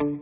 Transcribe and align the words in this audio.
Welcome 0.00 0.16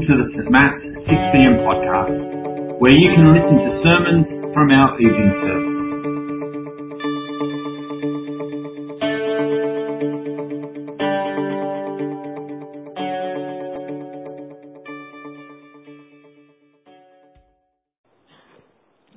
to 0.00 0.12
the 0.16 0.32
St. 0.32 0.48
Matt's 0.50 0.80
6pm 0.80 1.60
podcast, 1.60 2.80
where 2.80 2.92
you 2.92 3.10
can 3.14 3.34
listen 3.36 3.58
to 3.60 3.82
sermons 3.84 4.24
from 4.54 4.70
our 4.70 4.98
evening 4.98 5.32
service. 5.44 5.72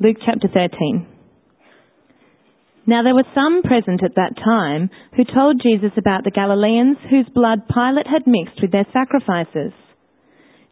Luke 0.01 0.17
chapter 0.25 0.49
13. 0.53 1.14
Now 2.87 3.01
there 3.01 3.15
were 3.15 3.25
some 3.33 3.63
present 3.63 4.03
at 4.03 4.15
that 4.15 4.37
time 4.37 4.89
who 5.15 5.23
told 5.25 5.61
Jesus 5.61 5.91
about 5.97 6.23
the 6.23 6.31
Galileans 6.31 6.97
whose 7.09 7.27
blood 7.33 7.67
Pilate 7.67 8.05
had 8.05 8.27
mixed 8.27 8.61
with 8.61 8.71
their 8.71 8.85
sacrifices. 8.93 9.73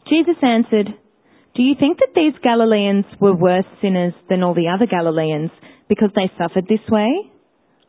Jesus 0.07 0.38
answered, 0.43 0.93
Do 1.55 1.63
you 1.63 1.73
think 1.79 1.97
that 1.97 2.13
these 2.13 2.33
Galileans 2.43 3.05
were 3.19 3.35
worse 3.35 3.65
sinners 3.81 4.13
than 4.29 4.43
all 4.43 4.53
the 4.53 4.69
other 4.69 4.85
Galileans 4.85 5.49
because 5.89 6.09
they 6.15 6.29
suffered 6.38 6.65
this 6.69 6.85
way? 6.89 7.09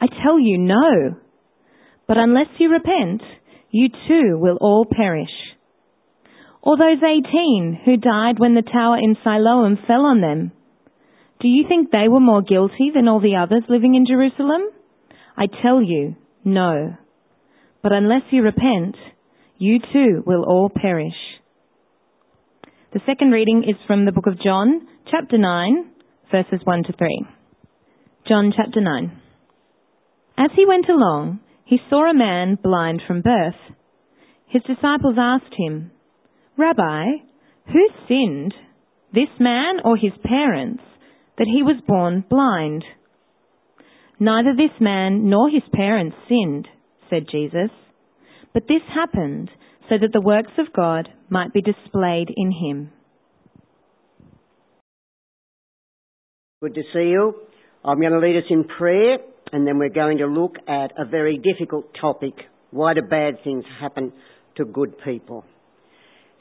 I 0.00 0.06
tell 0.22 0.40
you, 0.40 0.58
no. 0.58 1.16
But 2.08 2.16
unless 2.16 2.48
you 2.58 2.70
repent, 2.70 3.22
you 3.70 3.88
too 4.08 4.38
will 4.38 4.56
all 4.60 4.86
perish. 4.90 5.32
Or 6.62 6.78
those 6.78 7.02
eighteen 7.02 7.78
who 7.84 7.98
died 7.98 8.38
when 8.38 8.54
the 8.54 8.62
tower 8.62 8.96
in 8.96 9.16
Siloam 9.22 9.76
fell 9.86 10.06
on 10.06 10.22
them, 10.22 10.52
do 11.44 11.50
you 11.50 11.66
think 11.68 11.90
they 11.90 12.08
were 12.08 12.20
more 12.20 12.40
guilty 12.40 12.90
than 12.94 13.06
all 13.06 13.20
the 13.20 13.36
others 13.36 13.64
living 13.68 13.94
in 13.94 14.06
Jerusalem? 14.06 14.62
I 15.36 15.44
tell 15.62 15.82
you, 15.82 16.16
no. 16.42 16.96
But 17.82 17.92
unless 17.92 18.22
you 18.30 18.40
repent, 18.40 18.96
you 19.58 19.78
too 19.92 20.22
will 20.24 20.42
all 20.44 20.70
perish. 20.74 21.12
The 22.94 23.02
second 23.04 23.32
reading 23.32 23.62
is 23.68 23.76
from 23.86 24.06
the 24.06 24.12
book 24.12 24.26
of 24.26 24.42
John, 24.42 24.88
chapter 25.10 25.36
9, 25.36 25.90
verses 26.32 26.60
1 26.64 26.84
to 26.84 26.94
3. 26.96 27.26
John 28.26 28.50
chapter 28.56 28.80
9. 28.80 29.20
As 30.38 30.50
he 30.56 30.64
went 30.64 30.88
along, 30.88 31.40
he 31.66 31.76
saw 31.90 32.10
a 32.10 32.14
man 32.14 32.56
blind 32.62 33.02
from 33.06 33.20
birth. 33.20 33.76
His 34.46 34.62
disciples 34.62 35.16
asked 35.18 35.54
him, 35.58 35.90
Rabbi, 36.56 37.04
who 37.70 37.88
sinned, 38.08 38.54
this 39.12 39.28
man 39.38 39.80
or 39.84 39.98
his 39.98 40.12
parents, 40.24 40.82
that 41.38 41.46
he 41.46 41.62
was 41.62 41.82
born 41.86 42.24
blind? 42.28 42.84
Neither 44.18 44.54
this 44.56 44.80
man 44.80 45.28
nor 45.28 45.50
his 45.50 45.62
parents 45.72 46.16
sinned, 46.28 46.68
said 47.10 47.24
Jesus, 47.30 47.70
but 48.52 48.68
this 48.68 48.82
happened 48.94 49.50
so 49.88 49.96
that 50.00 50.12
the 50.12 50.20
works 50.20 50.52
of 50.58 50.72
God 50.72 51.08
might 51.28 51.52
be 51.52 51.60
displayed 51.60 52.30
in 52.34 52.52
him. 52.52 52.90
Good 56.62 56.74
to 56.74 56.82
see 56.92 57.10
you. 57.10 57.34
I'm 57.84 58.00
going 58.00 58.12
to 58.12 58.18
lead 58.18 58.38
us 58.38 58.44
in 58.48 58.64
prayer 58.64 59.18
and 59.52 59.66
then 59.66 59.78
we're 59.78 59.90
going 59.90 60.18
to 60.18 60.26
look 60.26 60.56
at 60.66 60.92
a 60.96 61.04
very 61.04 61.38
difficult 61.38 61.90
topic. 62.00 62.34
Why 62.70 62.94
do 62.94 63.02
bad 63.02 63.44
things 63.44 63.64
happen 63.80 64.12
to 64.56 64.64
good 64.64 64.94
people? 65.04 65.44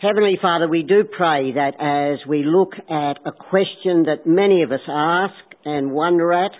Heavenly 0.03 0.37
Father, 0.41 0.67
we 0.67 0.83
do 0.83 1.05
pray 1.05 1.53
that 1.53 1.75
as 1.79 2.27
we 2.27 2.43
look 2.43 2.73
at 2.89 3.25
a 3.25 3.31
question 3.31 4.03
that 4.03 4.25
many 4.27 4.61
of 4.61 4.71
us 4.73 4.81
ask 4.85 5.33
and 5.63 5.93
wonder 5.93 6.33
at, 6.33 6.51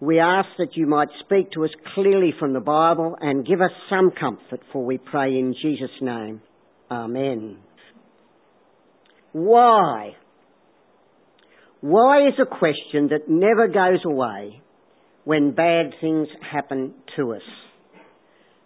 we 0.00 0.18
ask 0.18 0.48
that 0.58 0.74
you 0.76 0.88
might 0.88 1.06
speak 1.24 1.52
to 1.52 1.64
us 1.64 1.70
clearly 1.94 2.34
from 2.36 2.52
the 2.52 2.58
Bible 2.58 3.16
and 3.20 3.46
give 3.46 3.60
us 3.60 3.70
some 3.88 4.10
comfort, 4.10 4.60
for 4.72 4.84
we 4.84 4.98
pray 4.98 5.28
in 5.28 5.54
Jesus' 5.62 5.90
name. 6.00 6.40
Amen. 6.90 7.58
Why? 9.30 10.16
Why 11.82 12.26
is 12.26 12.34
a 12.42 12.46
question 12.46 13.10
that 13.10 13.28
never 13.28 13.68
goes 13.68 14.04
away 14.04 14.60
when 15.22 15.52
bad 15.52 15.92
things 16.00 16.26
happen 16.52 16.94
to 17.16 17.34
us. 17.34 17.42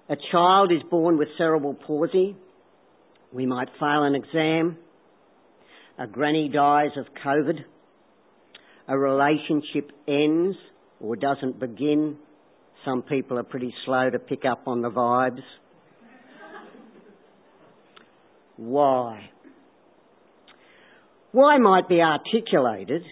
A 0.08 0.16
child 0.32 0.72
is 0.72 0.80
born 0.90 1.18
with 1.18 1.28
cerebral 1.36 1.74
palsy. 1.74 2.34
We 3.32 3.46
might 3.46 3.68
fail 3.78 4.04
an 4.04 4.14
exam. 4.14 4.78
A 5.98 6.06
granny 6.06 6.48
dies 6.48 6.90
of 6.96 7.06
COVID. 7.24 7.58
A 8.88 8.98
relationship 8.98 9.90
ends 10.06 10.56
or 11.00 11.16
doesn't 11.16 11.60
begin. 11.60 12.16
Some 12.84 13.02
people 13.02 13.38
are 13.38 13.44
pretty 13.44 13.74
slow 13.84 14.08
to 14.08 14.18
pick 14.18 14.44
up 14.44 14.62
on 14.66 14.80
the 14.80 14.90
vibes. 14.90 15.42
Why? 18.56 19.30
Why 21.32 21.58
might 21.58 21.88
be 21.88 22.00
articulated 22.00 23.02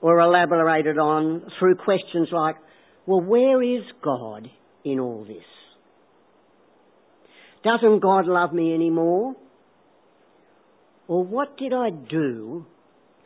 or 0.00 0.20
elaborated 0.20 0.98
on 0.98 1.42
through 1.58 1.76
questions 1.76 2.28
like, 2.32 2.56
well, 3.06 3.20
where 3.20 3.62
is 3.62 3.82
God 4.02 4.48
in 4.84 4.98
all 4.98 5.24
this? 5.24 5.36
Doesn't 7.62 8.00
God 8.00 8.26
love 8.26 8.52
me 8.52 8.74
anymore? 8.74 9.36
Or 11.08 11.24
what 11.24 11.56
did 11.56 11.72
I 11.72 11.90
do 11.90 12.66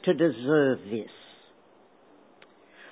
to 0.04 0.12
deserve 0.12 0.78
this? 0.90 1.10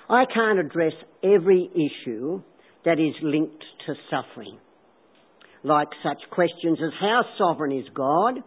I 0.09 0.25
can't 0.33 0.59
address 0.59 0.93
every 1.23 1.69
issue 1.73 2.41
that 2.85 2.99
is 2.99 3.13
linked 3.21 3.63
to 3.85 3.93
suffering. 4.09 4.57
Like 5.63 5.89
such 6.03 6.17
questions 6.31 6.79
as 6.83 6.91
how 6.99 7.21
sovereign 7.37 7.77
is 7.77 7.85
God? 7.93 8.39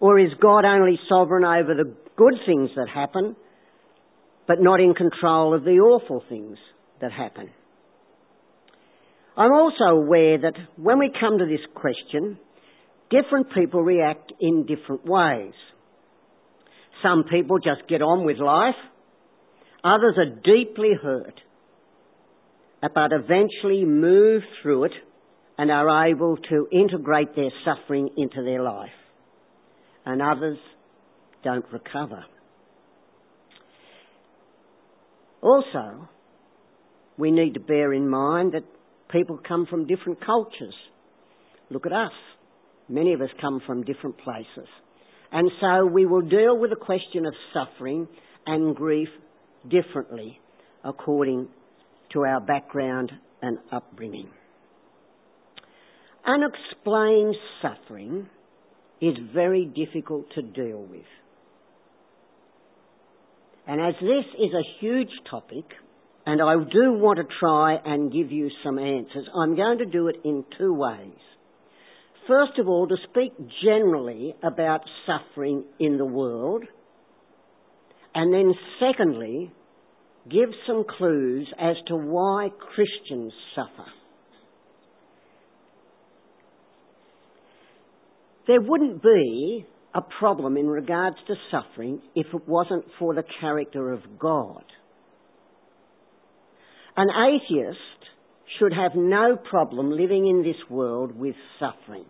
Or 0.00 0.18
is 0.18 0.30
God 0.40 0.64
only 0.64 0.98
sovereign 1.08 1.44
over 1.44 1.74
the 1.74 1.94
good 2.16 2.34
things 2.46 2.70
that 2.76 2.88
happen, 2.92 3.36
but 4.46 4.60
not 4.60 4.80
in 4.80 4.94
control 4.94 5.54
of 5.54 5.64
the 5.64 5.78
awful 5.78 6.22
things 6.28 6.58
that 7.00 7.12
happen? 7.12 7.50
I'm 9.36 9.52
also 9.52 9.84
aware 9.84 10.38
that 10.38 10.54
when 10.76 10.98
we 10.98 11.10
come 11.18 11.38
to 11.38 11.46
this 11.46 11.64
question, 11.74 12.38
different 13.10 13.52
people 13.52 13.82
react 13.82 14.32
in 14.40 14.66
different 14.66 15.04
ways. 15.04 15.52
Some 17.02 17.24
people 17.30 17.58
just 17.58 17.88
get 17.88 18.02
on 18.02 18.24
with 18.24 18.38
life. 18.38 18.74
Others 19.82 20.14
are 20.18 20.40
deeply 20.44 20.92
hurt, 21.00 21.34
but 22.82 23.10
eventually 23.12 23.84
move 23.84 24.42
through 24.62 24.84
it 24.84 24.92
and 25.58 25.70
are 25.70 26.06
able 26.06 26.36
to 26.36 26.68
integrate 26.72 27.34
their 27.34 27.50
suffering 27.64 28.10
into 28.16 28.42
their 28.42 28.62
life. 28.62 28.88
And 30.04 30.22
others 30.22 30.58
don't 31.44 31.64
recover. 31.72 32.24
Also, 35.42 36.08
we 37.16 37.30
need 37.30 37.54
to 37.54 37.60
bear 37.60 37.92
in 37.92 38.08
mind 38.08 38.52
that 38.52 38.64
people 39.10 39.38
come 39.46 39.66
from 39.66 39.86
different 39.86 40.24
cultures. 40.24 40.74
Look 41.70 41.86
at 41.86 41.92
us. 41.92 42.12
Many 42.90 43.12
of 43.12 43.20
us 43.20 43.28
come 43.40 43.62
from 43.66 43.84
different 43.84 44.18
places. 44.18 44.68
And 45.30 45.48
so 45.60 45.86
we 45.86 46.06
will 46.06 46.22
deal 46.22 46.58
with 46.58 46.70
the 46.70 46.76
question 46.76 47.24
of 47.24 47.34
suffering 47.54 48.08
and 48.46 48.74
grief 48.74 49.08
differently 49.68 50.40
according 50.84 51.48
to 52.12 52.24
our 52.24 52.40
background 52.40 53.12
and 53.42 53.58
upbringing. 53.70 54.28
Unexplained 56.26 57.36
suffering 57.62 58.28
is 59.00 59.14
very 59.32 59.66
difficult 59.66 60.26
to 60.34 60.42
deal 60.42 60.82
with. 60.82 61.06
And 63.68 63.80
as 63.80 63.94
this 64.00 64.24
is 64.36 64.52
a 64.52 64.80
huge 64.80 65.10
topic, 65.30 65.64
and 66.26 66.42
I 66.42 66.56
do 66.56 66.92
want 66.94 67.18
to 67.18 67.24
try 67.38 67.76
and 67.84 68.12
give 68.12 68.32
you 68.32 68.50
some 68.64 68.78
answers. 68.78 69.26
I'm 69.34 69.54
going 69.54 69.78
to 69.78 69.86
do 69.86 70.08
it 70.08 70.16
in 70.24 70.44
two 70.58 70.74
ways. 70.74 71.16
First 72.30 72.60
of 72.60 72.68
all, 72.68 72.86
to 72.86 72.94
speak 73.10 73.32
generally 73.64 74.36
about 74.44 74.82
suffering 75.04 75.64
in 75.80 75.98
the 75.98 76.04
world, 76.04 76.62
and 78.14 78.32
then 78.32 78.54
secondly, 78.78 79.50
give 80.30 80.50
some 80.64 80.84
clues 80.96 81.52
as 81.60 81.74
to 81.88 81.96
why 81.96 82.50
Christians 82.72 83.32
suffer. 83.56 83.88
There 88.46 88.60
wouldn't 88.60 89.02
be 89.02 89.66
a 89.92 90.00
problem 90.20 90.56
in 90.56 90.68
regards 90.68 91.16
to 91.26 91.34
suffering 91.50 92.00
if 92.14 92.28
it 92.32 92.46
wasn't 92.46 92.84
for 93.00 93.12
the 93.12 93.24
character 93.40 93.90
of 93.90 94.02
God. 94.20 94.62
An 96.96 97.08
atheist 97.10 97.78
should 98.60 98.72
have 98.72 98.92
no 98.94 99.36
problem 99.36 99.90
living 99.90 100.28
in 100.28 100.44
this 100.44 100.70
world 100.70 101.18
with 101.18 101.34
suffering. 101.58 102.04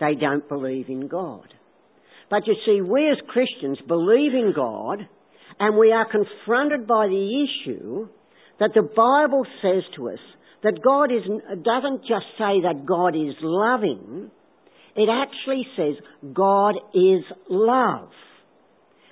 They 0.00 0.14
don't 0.14 0.48
believe 0.48 0.88
in 0.88 1.08
God. 1.08 1.52
But 2.30 2.46
you 2.46 2.54
see, 2.66 2.80
we 2.80 3.08
as 3.10 3.18
Christians 3.28 3.78
believe 3.86 4.34
in 4.34 4.52
God 4.54 5.00
and 5.58 5.76
we 5.76 5.92
are 5.92 6.06
confronted 6.10 6.86
by 6.86 7.08
the 7.08 7.46
issue 7.46 8.08
that 8.60 8.70
the 8.74 8.82
Bible 8.82 9.44
says 9.62 9.82
to 9.96 10.10
us 10.10 10.18
that 10.62 10.82
God 10.84 11.12
is, 11.12 11.22
doesn't 11.62 12.02
just 12.02 12.26
say 12.36 12.62
that 12.62 12.84
God 12.86 13.14
is 13.14 13.34
loving, 13.40 14.30
It 14.96 15.08
actually 15.08 15.64
says 15.76 15.94
God 16.34 16.74
is 16.92 17.22
love. 17.48 18.10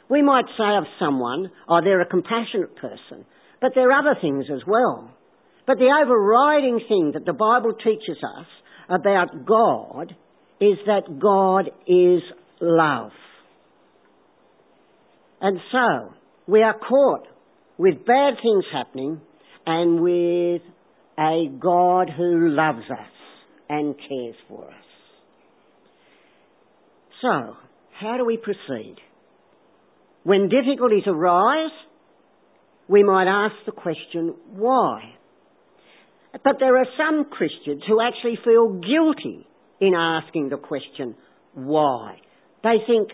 We 0.09 0.23
might 0.23 0.47
say 0.57 0.77
of 0.77 0.85
someone, 0.99 1.51
oh, 1.69 1.81
they're 1.83 2.01
a 2.01 2.09
compassionate 2.09 2.77
person, 2.77 3.25
but 3.61 3.73
there 3.75 3.91
are 3.91 4.01
other 4.01 4.21
things 4.21 4.47
as 4.53 4.63
well. 4.67 5.11
But 5.67 5.79
the 5.79 5.93
overriding 6.03 6.81
thing 6.89 7.13
that 7.15 7.25
the 7.25 7.33
Bible 7.33 7.73
teaches 7.73 8.19
us 8.23 8.47
about 8.89 9.47
God 9.47 10.15
is 10.61 10.79
that 10.87 11.19
God 11.21 11.71
is 11.87 12.23
love. 12.61 13.11
And 15.41 15.59
so, 15.71 16.15
we 16.47 16.63
are 16.63 16.79
caught 16.79 17.27
with 17.79 18.07
bad 18.07 18.35
things 18.43 18.65
happening 18.73 19.21
and 19.67 20.01
with 20.01 20.63
a 21.19 21.49
God 21.61 22.11
who 22.17 22.49
loves 22.49 22.91
us 22.91 23.13
and 23.69 23.95
cares 23.97 24.37
for 24.49 24.65
us. 24.69 24.75
So, 27.21 27.57
how 28.01 28.17
do 28.19 28.25
we 28.25 28.37
proceed? 28.37 28.97
When 30.23 30.49
difficulties 30.49 31.05
arise, 31.07 31.71
we 32.89 33.03
might 33.03 33.27
ask 33.27 33.55
the 33.65 33.73
question, 33.73 34.35
why? 34.55 35.15
But 36.45 36.57
there 36.61 36.77
are 36.77 36.87
some 36.97 37.27
Christians 37.31 37.83
who 37.87 38.01
actually 38.01 38.39
feel 38.45 38.81
guilty 38.81 39.47
in 39.81 39.95
asking 39.95 40.49
the 40.49 40.57
question, 40.57 41.15
why? 41.55 42.17
They 42.63 42.77
think, 42.87 43.11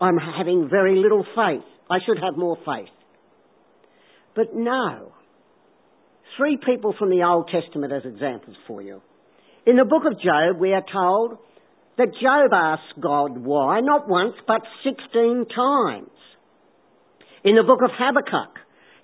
I'm 0.00 0.16
having 0.16 0.68
very 0.70 0.96
little 0.96 1.24
faith. 1.34 1.64
I 1.90 1.98
should 2.04 2.18
have 2.22 2.36
more 2.36 2.56
faith. 2.56 2.92
But 4.34 4.54
no. 4.54 5.12
Three 6.36 6.58
people 6.64 6.94
from 6.98 7.10
the 7.10 7.24
Old 7.24 7.50
Testament 7.52 7.92
as 7.92 8.02
examples 8.04 8.56
for 8.66 8.82
you. 8.82 9.02
In 9.66 9.76
the 9.76 9.84
book 9.84 10.02
of 10.06 10.20
Job, 10.20 10.60
we 10.60 10.72
are 10.72 10.84
told 10.92 11.38
that 11.98 12.14
Job 12.22 12.52
asked 12.54 13.00
God 13.00 13.38
why, 13.38 13.80
not 13.80 14.08
once, 14.08 14.34
but 14.46 14.62
16 14.84 15.46
times. 15.54 16.10
In 17.44 17.56
the 17.56 17.64
book 17.64 17.80
of 17.82 17.90
Habakkuk, 17.92 18.54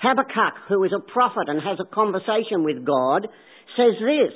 Habakkuk, 0.00 0.69
who 0.69 0.84
is 0.84 0.93
a 0.94 1.00
prophet 1.12 1.49
and 1.49 1.61
has 1.61 1.78
a 1.81 1.94
conversation 1.94 2.62
with 2.62 2.84
God, 2.84 3.26
says 3.76 3.94
this 3.99 4.32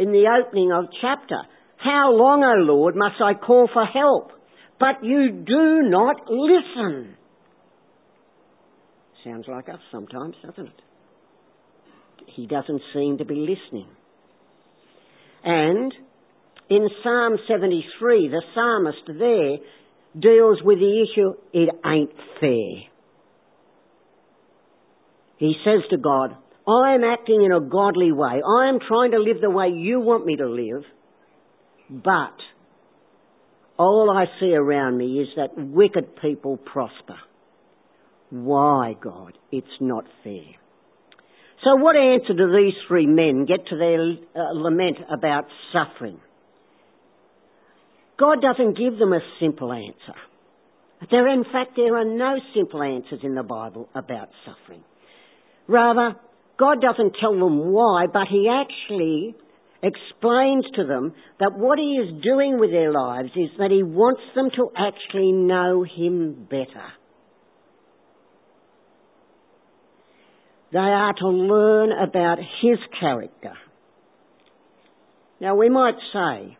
in 0.00 0.12
the 0.12 0.24
opening 0.42 0.72
of 0.72 0.86
chapter. 1.00 1.42
How 1.76 2.12
long, 2.12 2.42
O 2.42 2.62
Lord, 2.62 2.96
must 2.96 3.20
I 3.22 3.34
call 3.34 3.68
for 3.72 3.84
help? 3.84 4.32
But 4.78 5.04
you 5.04 5.30
do 5.30 5.88
not 5.88 6.22
listen. 6.28 7.16
Sounds 9.22 9.44
like 9.46 9.68
us 9.68 9.80
sometimes, 9.92 10.36
doesn't 10.42 10.66
it? 10.66 10.82
He 12.34 12.46
doesn't 12.46 12.80
seem 12.94 13.18
to 13.18 13.26
be 13.26 13.34
listening. 13.34 13.88
And 15.44 15.92
in 16.70 16.88
Psalm 17.02 17.36
73, 17.46 18.28
the 18.28 18.42
psalmist 18.54 19.04
there 19.06 19.58
deals 20.18 20.58
with 20.64 20.78
the 20.78 21.06
issue, 21.06 21.32
it 21.52 21.68
ain't 21.84 22.12
fair. 22.40 22.88
He 25.36 25.54
says 25.64 25.82
to 25.90 25.98
God, 25.98 26.36
I 26.66 26.94
am 26.94 27.04
acting 27.04 27.42
in 27.44 27.52
a 27.52 27.60
godly 27.60 28.12
way. 28.12 28.42
I 28.46 28.68
am 28.68 28.78
trying 28.86 29.12
to 29.12 29.18
live 29.18 29.40
the 29.40 29.50
way 29.50 29.68
you 29.68 30.00
want 30.00 30.26
me 30.26 30.36
to 30.36 30.48
live. 30.48 30.84
But 31.88 32.36
all 33.76 34.10
I 34.10 34.26
see 34.38 34.54
around 34.54 34.98
me 34.98 35.20
is 35.20 35.28
that 35.36 35.56
wicked 35.56 36.16
people 36.20 36.58
prosper. 36.58 37.16
Why, 38.30 38.94
God? 39.00 39.32
It's 39.50 39.66
not 39.80 40.04
fair. 40.22 40.60
So 41.64 41.76
what 41.76 41.96
answer 41.96 42.32
do 42.34 42.52
these 42.52 42.74
three 42.88 43.06
men 43.06 43.44
get 43.44 43.66
to 43.68 43.76
their 43.76 44.00
uh, 44.00 44.52
lament 44.52 44.98
about 45.12 45.46
suffering? 45.72 46.20
God 48.18 48.38
doesn't 48.40 48.76
give 48.76 48.98
them 48.98 49.12
a 49.12 49.20
simple 49.40 49.72
answer. 49.72 50.18
There, 51.10 51.28
in 51.28 51.44
fact, 51.44 51.72
there 51.76 51.96
are 51.96 52.04
no 52.04 52.36
simple 52.54 52.82
answers 52.82 53.20
in 53.22 53.34
the 53.34 53.42
Bible 53.42 53.88
about 53.94 54.28
suffering. 54.44 54.84
Rather, 55.66 56.16
God 56.60 56.82
doesn't 56.82 57.16
tell 57.18 57.32
them 57.32 57.72
why, 57.72 58.04
but 58.12 58.28
He 58.30 58.46
actually 58.50 59.34
explains 59.82 60.66
to 60.74 60.84
them 60.84 61.14
that 61.40 61.56
what 61.56 61.78
He 61.78 61.96
is 61.96 62.22
doing 62.22 62.60
with 62.60 62.70
their 62.70 62.92
lives 62.92 63.30
is 63.34 63.48
that 63.58 63.70
He 63.70 63.82
wants 63.82 64.20
them 64.34 64.50
to 64.56 64.68
actually 64.76 65.32
know 65.32 65.82
Him 65.84 66.46
better. 66.50 66.86
They 70.72 70.78
are 70.78 71.14
to 71.14 71.28
learn 71.28 71.92
about 71.92 72.38
His 72.60 72.78
character. 73.00 73.54
Now 75.40 75.56
we 75.56 75.70
might 75.70 75.96
say, 76.12 76.58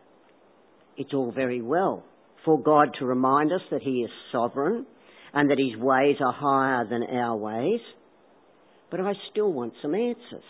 it's 0.97 1.13
all 1.13 1.31
very 1.31 1.61
well 1.61 2.03
for 2.43 2.59
God 2.59 2.95
to 2.97 3.05
remind 3.05 3.53
us 3.53 3.61
that 3.69 3.83
He 3.83 4.01
is 4.01 4.09
sovereign 4.31 4.87
and 5.31 5.51
that 5.51 5.59
His 5.59 5.79
ways 5.79 6.15
are 6.25 6.33
higher 6.33 6.87
than 6.89 7.03
our 7.03 7.37
ways 7.37 7.81
but 8.91 8.99
I 8.99 9.13
still 9.31 9.51
want 9.51 9.73
some 9.81 9.95
answers. 9.95 10.43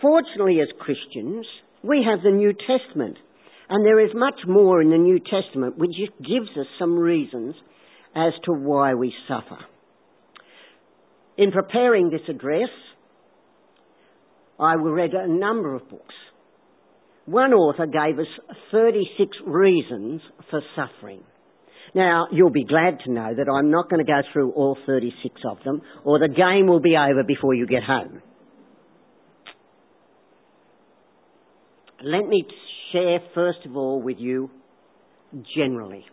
Fortunately, 0.00 0.58
as 0.60 0.68
Christians, 0.80 1.46
we 1.82 2.04
have 2.08 2.22
the 2.22 2.30
New 2.30 2.52
Testament, 2.52 3.16
and 3.68 3.84
there 3.84 4.00
is 4.00 4.10
much 4.14 4.40
more 4.48 4.82
in 4.82 4.90
the 4.90 4.98
New 4.98 5.20
Testament 5.20 5.78
which 5.78 5.92
gives 6.18 6.50
us 6.58 6.66
some 6.78 6.94
reasons 6.94 7.54
as 8.16 8.32
to 8.44 8.52
why 8.52 8.94
we 8.94 9.12
suffer. 9.28 9.58
In 11.36 11.52
preparing 11.52 12.10
this 12.10 12.28
address, 12.28 12.70
I 14.58 14.74
read 14.74 15.10
a 15.14 15.28
number 15.28 15.74
of 15.74 15.88
books. 15.90 16.14
One 17.26 17.52
author 17.52 17.86
gave 17.86 18.18
us 18.18 18.56
36 18.70 19.36
reasons 19.46 20.20
for 20.50 20.60
suffering. 20.76 21.22
Now, 21.94 22.26
you'll 22.32 22.50
be 22.50 22.64
glad 22.64 22.98
to 23.04 23.12
know 23.12 23.34
that 23.36 23.48
I'm 23.48 23.70
not 23.70 23.88
going 23.88 24.04
to 24.04 24.10
go 24.10 24.20
through 24.32 24.50
all 24.52 24.76
36 24.84 25.40
of 25.48 25.58
them, 25.64 25.80
or 26.04 26.18
the 26.18 26.28
game 26.28 26.66
will 26.66 26.80
be 26.80 26.96
over 26.96 27.22
before 27.22 27.54
you 27.54 27.66
get 27.66 27.84
home. 27.84 28.20
Let 32.02 32.28
me 32.28 32.44
share, 32.92 33.20
first 33.34 33.60
of 33.64 33.76
all, 33.76 34.02
with 34.02 34.16
you 34.18 34.50
generally. 35.56 36.04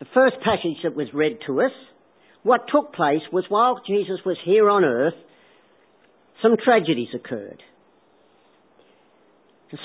The 0.00 0.06
first 0.14 0.36
passage 0.42 0.78
that 0.84 0.96
was 0.96 1.08
read 1.12 1.38
to 1.46 1.60
us, 1.60 1.72
what 2.42 2.62
took 2.72 2.94
place 2.94 3.22
was 3.30 3.44
while 3.48 3.80
Jesus 3.86 4.18
was 4.24 4.38
here 4.44 4.70
on 4.70 4.84
earth, 4.84 5.14
some 6.42 6.56
tragedies 6.64 7.08
occurred. 7.14 7.62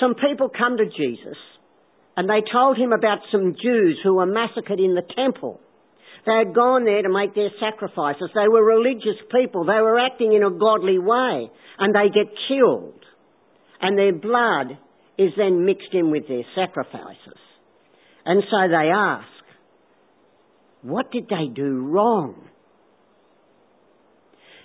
Some 0.00 0.14
people 0.14 0.48
come 0.48 0.78
to 0.78 0.86
Jesus 0.86 1.36
and 2.16 2.28
they 2.28 2.42
told 2.52 2.76
him 2.76 2.92
about 2.92 3.18
some 3.32 3.56
Jews 3.60 3.98
who 4.02 4.14
were 4.14 4.26
massacred 4.26 4.78
in 4.78 4.94
the 4.94 5.02
temple. 5.16 5.60
They 6.26 6.32
had 6.32 6.54
gone 6.54 6.84
there 6.84 7.02
to 7.02 7.08
make 7.12 7.34
their 7.34 7.50
sacrifices. 7.60 8.30
They 8.34 8.48
were 8.48 8.64
religious 8.64 9.20
people. 9.30 9.64
They 9.64 9.80
were 9.80 9.98
acting 9.98 10.32
in 10.32 10.42
a 10.42 10.50
godly 10.50 10.98
way. 10.98 11.50
And 11.78 11.94
they 11.94 12.08
get 12.08 12.32
killed. 12.48 13.00
And 13.80 13.98
their 13.98 14.12
blood 14.12 14.78
is 15.18 15.32
then 15.36 15.66
mixed 15.66 15.92
in 15.92 16.10
with 16.10 16.26
their 16.28 16.44
sacrifices. 16.54 17.38
And 18.24 18.42
so 18.50 18.68
they 18.68 18.90
ask, 18.94 19.26
what 20.82 21.10
did 21.12 21.24
they 21.28 21.52
do 21.54 21.88
wrong? 21.88 22.48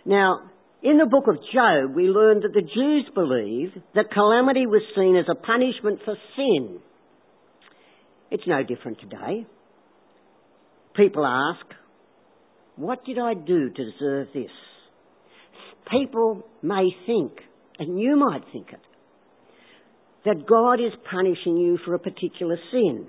Now, 0.05 0.50
in 0.81 0.97
the 0.97 1.05
book 1.05 1.25
of 1.27 1.35
Job, 1.53 1.93
we 1.93 2.03
learn 2.03 2.41
that 2.41 2.53
the 2.53 2.62
Jews 2.62 3.09
believe 3.13 3.71
that 3.95 4.12
calamity 4.13 4.65
was 4.65 4.81
seen 4.95 5.17
as 5.17 5.25
a 5.29 5.35
punishment 5.35 6.00
for 6.05 6.15
sin. 6.38 6.79
It's 8.31 8.43
no 8.45 8.63
different 8.63 9.00
today. 9.00 9.45
People 10.95 11.25
ask, 11.25 11.65
what 12.75 13.03
did 13.05 13.17
I 13.17 13.33
do 13.33 13.69
to 13.69 13.91
deserve 13.91 14.27
this? 14.33 14.51
People 15.91 16.45
may 16.62 16.89
think, 17.05 17.33
and 17.79 18.00
you 18.00 18.15
might 18.15 18.43
think 18.53 18.67
it, 18.71 18.79
that 20.25 20.45
God 20.48 20.75
is 20.75 20.93
punishing 21.09 21.57
you 21.57 21.79
for 21.86 21.95
a 21.95 22.00
particular 22.00 22.57
sin. 22.71 23.07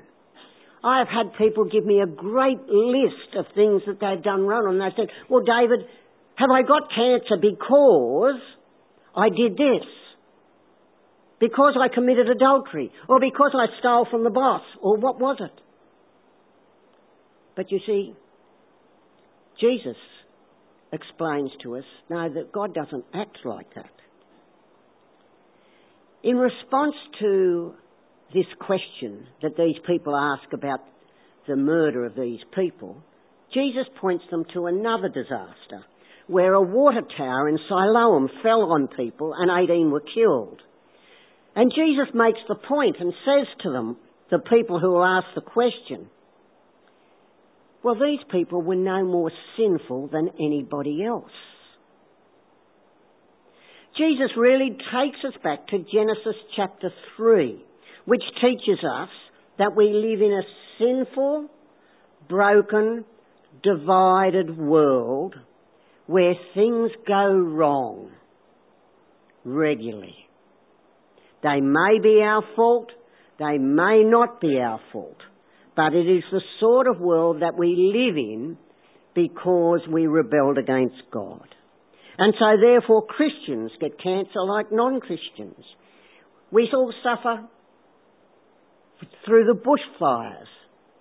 I 0.83 1.01
have 1.01 1.09
had 1.09 1.37
people 1.37 1.65
give 1.65 1.85
me 1.85 2.01
a 2.01 2.07
great 2.07 2.61
list 2.69 3.37
of 3.37 3.45
things 3.55 3.83
that 3.87 3.99
they've 4.01 4.23
done 4.23 4.47
wrong, 4.47 4.67
and 4.69 4.81
they 4.81 4.95
said, 4.97 5.09
Well, 5.29 5.45
David, 5.45 5.87
have 6.37 6.51
I 6.51 6.63
got 6.63 6.89
cancer 6.89 7.37
because 7.41 8.41
I 9.15 9.29
did 9.29 9.59
this? 9.59 9.87
Because 11.41 11.75
I 11.81 11.93
committed 11.93 12.29
adultery, 12.29 12.93
or 13.09 13.19
because 13.19 13.53
I 13.55 13.67
stole 13.81 14.07
from 14.11 14.25
the 14.25 14.31
boss, 14.31 14.63
or 14.81 14.99
what 14.99 15.19
was 15.19 15.39
it? 15.41 15.61
But 17.57 17.73
you 17.73 17.81
see, 17.87 18.15
Jesus 19.61 19.97
explains 20.93 21.51
to 21.63 21.77
us 21.77 21.85
now 22.09 22.29
that 22.29 22.53
God 22.53 22.75
doesn't 22.75 23.05
act 23.15 23.39
like 23.45 23.75
that. 23.75 23.91
In 26.23 26.37
response 26.37 26.95
to 27.21 27.75
this 28.35 28.47
question 28.61 29.27
that 29.43 29.57
these 29.57 29.77
people 29.87 30.15
ask 30.15 30.53
about 30.53 30.81
the 31.49 31.57
murder 31.57 32.05
of 32.05 32.15
these 32.15 32.41
people, 32.55 33.03
Jesus 33.55 33.87
points 34.01 34.25
them 34.31 34.45
to 34.55 34.67
another 34.67 35.09
disaster 35.09 35.85
where 36.27 36.55
a 36.55 36.63
water 36.63 37.03
tower 37.17 37.49
in 37.49 37.59
Siloam 37.69 38.29
fell 38.43 38.71
on 38.73 38.89
people 38.89 39.33
and 39.37 39.51
18 39.69 39.91
were 39.91 40.03
killed. 40.15 40.61
And 41.57 41.73
Jesus 41.75 42.15
makes 42.15 42.39
the 42.49 42.55
point 42.55 42.97
and 43.01 43.13
says 43.25 43.47
to 43.63 43.73
them, 43.73 43.97
the 44.31 44.39
people 44.39 44.79
who 44.79 44.91
will 44.93 45.05
ask 45.05 45.27
the 45.35 45.41
question, 45.41 46.09
well, 47.83 47.95
these 47.95 48.21
people 48.31 48.63
were 48.63 48.77
no 48.77 49.05
more 49.05 49.33
sinful 49.57 50.09
than 50.09 50.31
anybody 50.39 51.05
else. 51.05 51.33
Jesus 53.97 54.31
really 54.37 54.71
takes 54.71 55.19
us 55.27 55.35
back 55.43 55.67
to 55.69 55.79
Genesis 55.79 56.37
chapter 56.57 56.91
3, 57.17 57.63
which 58.05 58.23
teaches 58.41 58.79
us 58.85 59.09
that 59.59 59.75
we 59.77 59.87
live 59.87 60.21
in 60.21 60.33
a 60.33 60.43
sinful, 60.79 61.49
broken, 62.29 63.05
divided 63.63 64.57
world 64.57 65.35
where 66.07 66.35
things 66.55 66.91
go 67.07 67.33
wrong 67.33 68.11
regularly. 69.45 70.30
They 71.43 71.61
may 71.61 71.99
be 72.03 72.21
our 72.23 72.43
fault, 72.55 72.91
they 73.39 73.59
may 73.59 74.03
not 74.05 74.41
be 74.41 74.59
our 74.59 74.81
fault, 74.93 75.17
but 75.75 75.95
it 75.95 76.07
is 76.07 76.25
the 76.31 76.43
sort 76.61 76.87
of 76.87 77.01
world 77.01 77.43
that 77.43 77.57
we 77.57 77.75
live 77.75 78.17
in 78.17 78.59
because 79.15 79.81
we 79.91 80.07
rebelled 80.07 80.59
against 80.59 81.03
God. 81.11 81.47
And 82.19 82.35
so 82.39 82.61
therefore 82.61 83.07
Christians 83.07 83.71
get 83.81 83.99
cancer 83.99 84.43
like 84.47 84.71
non-Christians. 84.71 85.65
We 86.51 86.69
all 86.75 86.93
suffer 87.03 87.49
through 89.25 89.45
the 89.47 89.59
bushfires 89.59 90.51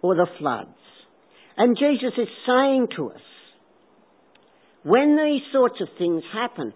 or 0.01 0.15
the 0.15 0.27
floods. 0.39 0.69
And 1.57 1.77
Jesus 1.77 2.13
is 2.17 2.29
saying 2.47 2.87
to 2.95 3.09
us, 3.11 3.21
when 4.83 5.17
these 5.17 5.41
sorts 5.51 5.75
of 5.81 5.89
things 5.97 6.23
happen, 6.33 6.73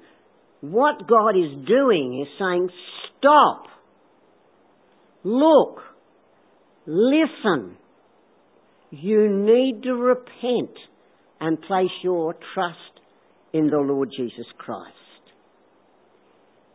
what 0.63 1.09
God 1.09 1.31
is 1.31 1.67
doing 1.67 2.21
is 2.21 2.27
saying, 2.39 2.69
stop, 3.19 3.63
look, 5.25 5.79
listen. 6.85 7.75
You 8.89 9.27
need 9.29 9.81
to 9.83 9.93
repent 9.93 10.77
and 11.41 11.61
place 11.61 11.91
your 12.01 12.37
trust 12.53 12.77
in 13.51 13.67
the 13.67 13.79
Lord 13.79 14.07
Jesus 14.15 14.45
Christ. 14.57 14.93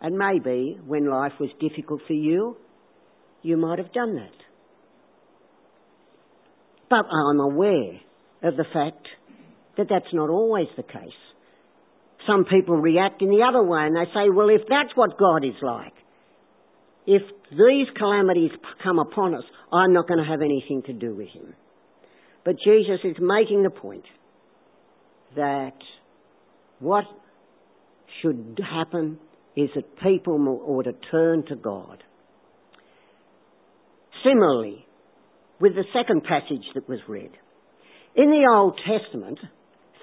And 0.03 0.19
maybe 0.19 0.79
when 0.87 1.09
life 1.09 1.33
was 1.41 1.49
difficult 1.59 2.03
for 2.07 2.13
you, 2.13 2.59
you 3.41 3.57
might 3.57 3.79
have 3.79 3.95
done 3.95 4.17
that. 4.17 4.37
But 6.91 7.07
I'm 7.11 7.41
aware 7.41 8.01
of 8.43 8.55
the 8.59 8.67
fact 8.71 9.09
that 9.79 9.87
that's 9.89 10.13
not 10.13 10.29
always 10.29 10.67
the 10.77 10.83
case. 10.83 11.28
Some 12.29 12.45
people 12.45 12.77
react 12.77 13.23
in 13.23 13.31
the 13.31 13.43
other 13.49 13.65
way 13.65 13.81
and 13.87 13.97
they 13.97 14.05
say, 14.13 14.29
well, 14.31 14.51
if 14.51 14.61
that's 14.69 14.95
what 14.95 15.19
God 15.19 15.45
is 15.45 15.57
like, 15.63 15.95
if 17.07 17.23
these 17.51 17.87
calamities 17.97 18.51
come 18.85 18.99
upon 18.99 19.35
us, 19.35 19.45
I'm 19.73 19.95
not 19.95 20.07
going 20.07 20.23
to 20.23 20.31
have 20.31 20.43
anything 20.43 20.83
to 20.87 20.93
do 20.93 21.15
with 21.15 21.29
him. 21.29 21.55
But 22.45 22.57
Jesus 22.63 23.01
is 23.03 23.17
making 23.19 23.63
the 23.63 23.71
point 23.71 24.05
that 25.37 25.79
what 26.81 27.05
should 28.21 28.61
happen 28.63 29.19
is 29.57 29.71
that 29.75 29.97
people 30.03 30.61
ought 30.67 30.85
to 30.85 30.93
turn 31.11 31.45
to 31.49 31.57
God. 31.57 32.03
Similarly, 34.23 34.87
with 35.61 35.75
the 35.75 35.85
second 35.99 36.25
passage 36.25 36.65
that 36.75 36.89
was 36.89 37.01
read. 37.09 37.31
In 38.15 38.31
the 38.31 38.47
Old 38.53 38.79
Testament, 38.87 39.39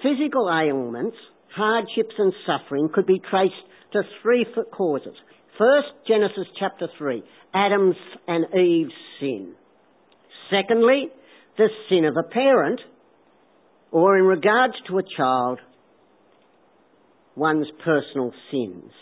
physical 0.02 0.50
ailments, 0.50 1.16
hardships 1.56 2.14
and 2.18 2.32
suffering 2.46 2.90
could 2.92 3.06
be 3.06 3.20
traced 3.30 3.54
to 3.92 4.02
three 4.22 4.46
causes. 4.72 5.14
First, 5.58 5.88
Genesis 6.06 6.46
chapter 6.58 6.88
3, 6.98 7.22
Adam's 7.54 7.96
and 8.28 8.44
Eve's 8.54 8.92
sin. 9.18 9.54
Secondly, 10.50 11.08
the 11.56 11.68
sin 11.88 12.04
of 12.04 12.14
a 12.16 12.28
parent, 12.28 12.80
or 13.90 14.18
in 14.18 14.24
regards 14.24 14.74
to 14.88 14.98
a 14.98 15.02
child, 15.16 15.58
one's 17.34 17.66
personal 17.84 18.32
sins. 18.50 18.92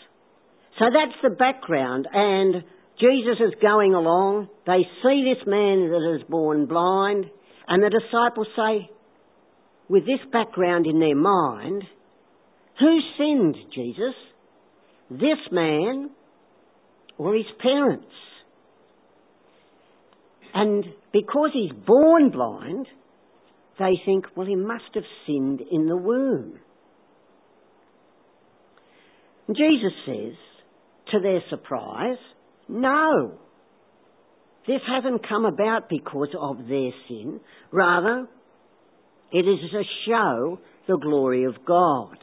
So 0.79 0.85
that's 0.85 1.17
the 1.21 1.35
background, 1.35 2.07
and 2.11 2.63
Jesus 2.99 3.37
is 3.39 3.53
going 3.61 3.93
along. 3.93 4.47
They 4.65 4.83
see 5.03 5.33
this 5.33 5.45
man 5.45 5.89
that 5.89 6.17
is 6.17 6.29
born 6.29 6.65
blind, 6.65 7.25
and 7.67 7.83
the 7.83 7.89
disciples 7.89 8.47
say, 8.55 8.89
with 9.89 10.05
this 10.05 10.19
background 10.31 10.87
in 10.87 10.99
their 10.99 11.15
mind, 11.15 11.83
who 12.79 12.99
sinned, 13.17 13.55
Jesus? 13.73 14.13
This 15.09 15.39
man 15.51 16.09
or 17.17 17.35
his 17.35 17.45
parents? 17.61 18.05
And 20.53 20.85
because 21.11 21.51
he's 21.53 21.71
born 21.85 22.31
blind, 22.31 22.87
they 23.77 23.93
think, 24.05 24.25
well, 24.35 24.47
he 24.47 24.55
must 24.55 24.83
have 24.93 25.03
sinned 25.25 25.61
in 25.71 25.87
the 25.87 25.97
womb. 25.97 26.59
Jesus 29.49 29.93
says, 30.05 30.33
to 31.11 31.19
their 31.19 31.41
surprise, 31.49 32.17
no. 32.67 33.37
This 34.67 34.81
hasn't 34.87 35.27
come 35.27 35.45
about 35.45 35.89
because 35.89 36.29
of 36.39 36.57
their 36.67 36.91
sin. 37.07 37.39
Rather, 37.71 38.27
it 39.31 39.39
is 39.39 39.59
to 39.71 39.83
show 40.07 40.59
the 40.87 40.97
glory 40.97 41.43
of 41.43 41.53
God. 41.67 42.17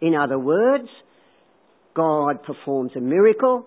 In 0.00 0.14
other 0.14 0.38
words, 0.38 0.88
God 1.94 2.42
performs 2.42 2.92
a 2.96 3.00
miracle 3.00 3.64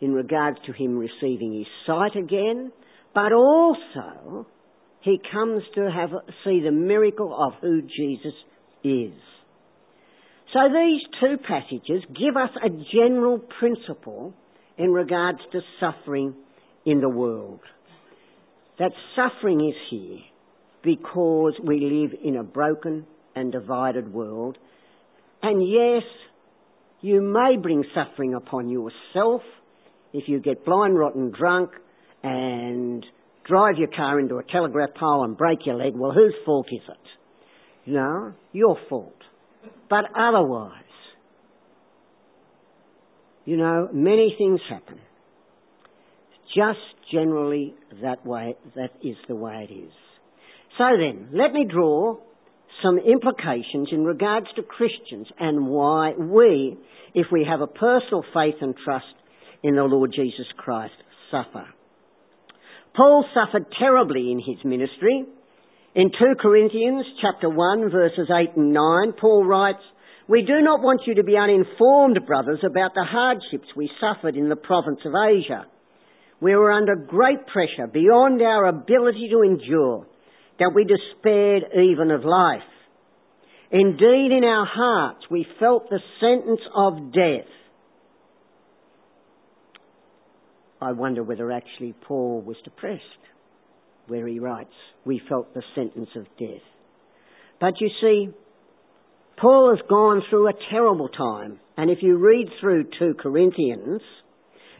in 0.00 0.12
regards 0.12 0.58
to 0.66 0.72
him 0.72 0.98
receiving 0.98 1.54
his 1.54 1.66
sight 1.86 2.16
again, 2.16 2.72
but 3.14 3.32
also 3.32 4.46
he 5.00 5.18
comes 5.32 5.62
to 5.74 5.90
have, 5.90 6.10
see 6.44 6.60
the 6.64 6.72
miracle 6.72 7.34
of 7.34 7.54
who 7.60 7.82
Jesus 7.82 8.34
is. 8.84 9.12
So 10.52 10.60
these 10.68 11.00
two 11.20 11.38
passages 11.38 12.04
give 12.08 12.36
us 12.36 12.50
a 12.62 12.68
general 12.92 13.38
principle 13.58 14.34
in 14.76 14.92
regards 14.92 15.38
to 15.52 15.60
suffering 15.80 16.34
in 16.84 17.00
the 17.00 17.08
world. 17.08 17.60
That 18.78 18.92
suffering 19.16 19.66
is 19.66 19.76
here 19.90 20.18
because 20.82 21.54
we 21.62 21.80
live 21.80 22.18
in 22.22 22.36
a 22.36 22.42
broken 22.42 23.06
and 23.34 23.52
divided 23.52 24.12
world. 24.12 24.58
And 25.42 25.62
yes, 25.66 26.02
you 27.00 27.20
may 27.20 27.56
bring 27.60 27.84
suffering 27.94 28.34
upon 28.34 28.68
yourself 28.68 29.42
if 30.12 30.28
you 30.28 30.40
get 30.40 30.64
blind, 30.64 30.96
rotten, 30.96 31.32
drunk 31.36 31.70
and 32.22 33.04
drive 33.44 33.76
your 33.76 33.88
car 33.88 34.20
into 34.20 34.36
a 34.36 34.44
telegraph 34.44 34.90
pole 34.98 35.24
and 35.24 35.36
break 35.36 35.60
your 35.66 35.74
leg. 35.74 35.94
Well, 35.96 36.12
whose 36.12 36.34
fault 36.44 36.68
is 36.70 36.82
it? 36.88 37.90
No, 37.90 38.32
your 38.52 38.76
fault. 38.88 39.16
But 39.90 40.04
otherwise, 40.16 40.78
you 43.44 43.56
know, 43.56 43.88
many 43.92 44.34
things 44.38 44.60
happen. 44.70 45.00
Just 46.54 46.78
generally 47.12 47.74
that 48.02 48.24
way, 48.24 48.56
that 48.76 48.90
is 49.02 49.16
the 49.26 49.34
way 49.34 49.66
it 49.68 49.72
is. 49.72 49.92
So 50.78 50.84
then, 50.96 51.30
let 51.32 51.52
me 51.52 51.66
draw 51.70 52.18
some 52.82 52.98
implications 52.98 53.88
in 53.92 54.04
regards 54.04 54.46
to 54.56 54.62
Christians 54.62 55.26
and 55.38 55.66
why 55.66 56.12
we, 56.12 56.76
if 57.14 57.26
we 57.30 57.46
have 57.48 57.60
a 57.60 57.66
personal 57.66 58.24
faith 58.34 58.56
and 58.60 58.74
trust 58.84 59.06
in 59.62 59.76
the 59.76 59.84
Lord 59.84 60.12
Jesus 60.14 60.46
Christ, 60.56 60.94
suffer. 61.30 61.66
Paul 62.96 63.24
suffered 63.34 63.66
terribly 63.78 64.30
in 64.30 64.38
his 64.38 64.64
ministry. 64.64 65.24
In 65.94 66.10
2 66.10 66.34
Corinthians 66.40 67.04
chapter 67.20 67.48
1 67.48 67.90
verses 67.90 68.28
8 68.30 68.56
and 68.56 68.72
9, 68.72 69.12
Paul 69.20 69.44
writes, 69.44 69.82
we 70.28 70.42
do 70.42 70.62
not 70.62 70.80
want 70.80 71.02
you 71.06 71.16
to 71.16 71.24
be 71.24 71.36
uninformed, 71.36 72.18
brothers, 72.26 72.60
about 72.64 72.94
the 72.94 73.04
hardships 73.04 73.68
we 73.76 73.90
suffered 74.00 74.36
in 74.36 74.48
the 74.48 74.56
province 74.56 75.00
of 75.04 75.12
Asia. 75.12 75.66
We 76.40 76.54
were 76.54 76.72
under 76.72 76.94
great 76.96 77.46
pressure 77.46 77.86
beyond 77.92 78.40
our 78.40 78.66
ability 78.66 79.28
to 79.30 79.42
endure, 79.42 80.06
that 80.58 80.72
we 80.74 80.84
despaired 80.84 81.64
even 81.74 82.10
of 82.10 82.24
life. 82.24 82.60
Indeed, 83.70 84.32
in 84.32 84.44
our 84.44 84.66
hearts, 84.66 85.24
we 85.30 85.46
felt 85.58 85.88
the 85.88 86.00
sentence 86.20 86.60
of 86.74 87.12
death. 87.12 87.48
I 90.80 90.92
wonder 90.92 91.22
whether 91.22 91.50
actually 91.50 91.94
Paul 92.06 92.42
was 92.42 92.56
depressed, 92.64 93.02
where 94.08 94.26
he 94.26 94.40
writes, 94.40 94.74
We 95.04 95.22
felt 95.28 95.54
the 95.54 95.62
sentence 95.74 96.10
of 96.16 96.24
death. 96.38 96.62
But 97.60 97.74
you 97.80 97.88
see, 98.00 98.28
Paul 99.40 99.70
has 99.70 99.88
gone 99.88 100.22
through 100.28 100.48
a 100.48 100.52
terrible 100.70 101.08
time. 101.08 101.60
And 101.76 101.90
if 101.90 101.98
you 102.02 102.18
read 102.18 102.48
through 102.60 102.84
2 102.98 103.14
Corinthians, 103.20 104.02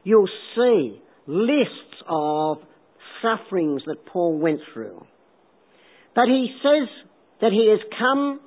you'll 0.04 0.28
see 0.56 1.00
lists 1.26 2.02
of 2.08 2.58
sufferings 3.22 3.82
that 3.86 4.04
Paul 4.06 4.38
went 4.38 4.60
through. 4.74 5.06
But 6.14 6.26
he 6.26 6.54
says 6.62 6.88
that 7.40 7.52
he 7.52 7.71
has 7.71 7.81
come 7.99 8.40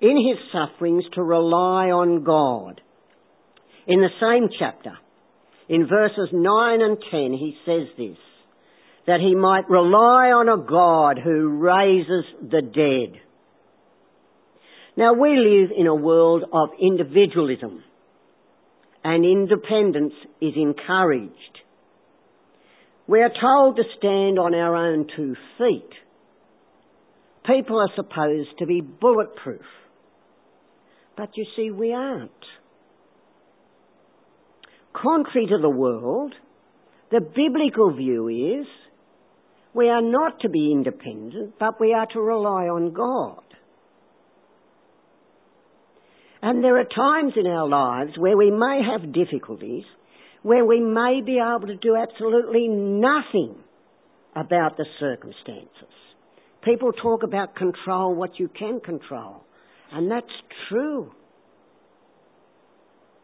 in 0.00 0.16
his 0.16 0.38
sufferings 0.52 1.04
to 1.14 1.22
rely 1.22 1.90
on 1.90 2.24
God. 2.24 2.80
In 3.86 4.00
the 4.00 4.10
same 4.20 4.48
chapter, 4.58 4.98
In 5.68 5.86
verses 5.86 6.30
9 6.32 6.82
and 6.82 6.96
10 7.10 7.32
he 7.32 7.56
says 7.66 7.88
this, 7.96 8.16
that 9.06 9.20
he 9.20 9.34
might 9.34 9.68
rely 9.68 10.30
on 10.30 10.48
a 10.48 10.62
God 10.62 11.18
who 11.22 11.48
raises 11.48 12.24
the 12.42 12.62
dead. 12.62 13.20
Now 14.96 15.12
we 15.12 15.36
live 15.36 15.70
in 15.76 15.86
a 15.86 15.94
world 15.94 16.44
of 16.52 16.70
individualism 16.80 17.84
and 19.04 19.24
independence 19.24 20.14
is 20.40 20.54
encouraged. 20.56 21.32
We 23.06 23.22
are 23.22 23.30
told 23.40 23.76
to 23.76 23.84
stand 23.98 24.38
on 24.38 24.54
our 24.54 24.74
own 24.74 25.06
two 25.14 25.36
feet. 25.56 25.90
People 27.48 27.80
are 27.80 27.90
supposed 27.96 28.58
to 28.58 28.66
be 28.66 28.82
bulletproof. 28.82 29.62
But 31.16 31.30
you 31.34 31.46
see, 31.56 31.70
we 31.70 31.94
aren't. 31.94 32.30
Contrary 34.92 35.46
to 35.46 35.58
the 35.60 35.70
world, 35.70 36.34
the 37.10 37.20
biblical 37.20 37.96
view 37.96 38.28
is 38.28 38.66
we 39.74 39.88
are 39.88 40.02
not 40.02 40.40
to 40.40 40.50
be 40.50 40.72
independent, 40.72 41.54
but 41.58 41.80
we 41.80 41.94
are 41.94 42.06
to 42.12 42.20
rely 42.20 42.64
on 42.64 42.92
God. 42.92 43.42
And 46.42 46.62
there 46.62 46.78
are 46.78 46.84
times 46.84 47.32
in 47.36 47.46
our 47.46 47.68
lives 47.68 48.12
where 48.18 48.36
we 48.36 48.50
may 48.50 48.80
have 48.92 49.12
difficulties, 49.12 49.84
where 50.42 50.64
we 50.64 50.80
may 50.80 51.20
be 51.24 51.38
able 51.38 51.66
to 51.66 51.76
do 51.76 51.96
absolutely 51.96 52.68
nothing 52.68 53.56
about 54.36 54.76
the 54.76 54.86
circumstances. 55.00 56.07
People 56.68 56.92
talk 56.92 57.22
about 57.22 57.56
control 57.56 58.14
what 58.14 58.38
you 58.38 58.48
can 58.48 58.80
control, 58.80 59.42
and 59.90 60.10
that's 60.10 60.26
true. 60.68 61.10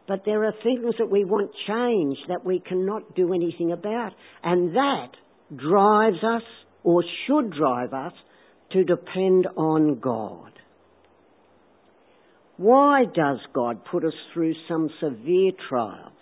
But 0.08 0.22
there 0.24 0.44
are 0.44 0.54
things 0.62 0.94
that 0.98 1.10
we 1.10 1.26
want 1.26 1.50
changed 1.66 2.22
that 2.28 2.42
we 2.42 2.58
cannot 2.66 3.14
do 3.14 3.34
anything 3.34 3.70
about, 3.70 4.12
and 4.42 4.74
that 4.74 5.08
drives 5.54 6.24
us, 6.24 6.42
or 6.84 7.04
should 7.26 7.52
drive 7.52 7.92
us, 7.92 8.14
to 8.72 8.82
depend 8.82 9.46
on 9.58 9.98
God. 10.00 10.52
Why 12.56 13.04
does 13.04 13.40
God 13.52 13.84
put 13.84 14.06
us 14.06 14.14
through 14.32 14.54
some 14.68 14.88
severe 15.02 15.52
trials 15.68 16.12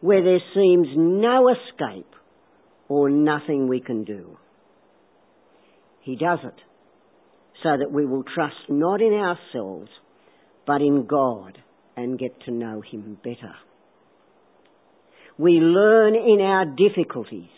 where 0.00 0.22
there 0.22 0.42
seems 0.54 0.86
no 0.96 1.48
escape 1.48 2.14
or 2.88 3.10
nothing 3.10 3.66
we 3.66 3.80
can 3.80 4.04
do? 4.04 4.36
He 6.02 6.16
does 6.16 6.38
it 6.44 6.60
so 7.62 7.70
that 7.78 7.90
we 7.90 8.06
will 8.06 8.22
trust 8.22 8.56
not 8.68 9.00
in 9.00 9.12
ourselves 9.12 9.90
but 10.66 10.82
in 10.82 11.06
God 11.06 11.58
and 11.96 12.18
get 12.18 12.42
to 12.42 12.52
know 12.52 12.82
Him 12.82 13.18
better. 13.24 13.54
We 15.38 15.52
learn 15.52 16.14
in 16.14 16.40
our 16.40 16.66
difficulties 16.66 17.48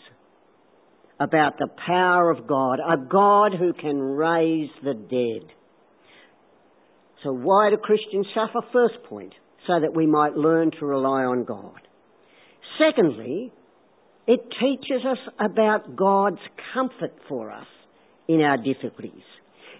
about 1.19 1.57
the 1.59 1.67
power 1.85 2.31
of 2.31 2.47
God, 2.47 2.79
a 2.79 2.97
God 2.97 3.51
who 3.59 3.73
can 3.73 3.99
raise 3.99 4.69
the 4.83 4.93
dead. 4.93 5.51
So 7.23 7.31
why 7.31 7.69
do 7.69 7.77
Christians 7.77 8.27
suffer? 8.33 8.65
First 8.71 9.03
point, 9.07 9.33
so 9.67 9.79
that 9.79 9.95
we 9.95 10.07
might 10.07 10.33
learn 10.35 10.71
to 10.79 10.85
rely 10.85 11.23
on 11.23 11.43
God. 11.43 11.81
Secondly, 12.79 13.51
it 14.25 14.39
teaches 14.59 15.05
us 15.05 15.17
about 15.39 15.95
God's 15.95 16.41
comfort 16.73 17.13
for 17.27 17.51
us 17.51 17.67
in 18.27 18.41
our 18.41 18.57
difficulties. 18.57 19.23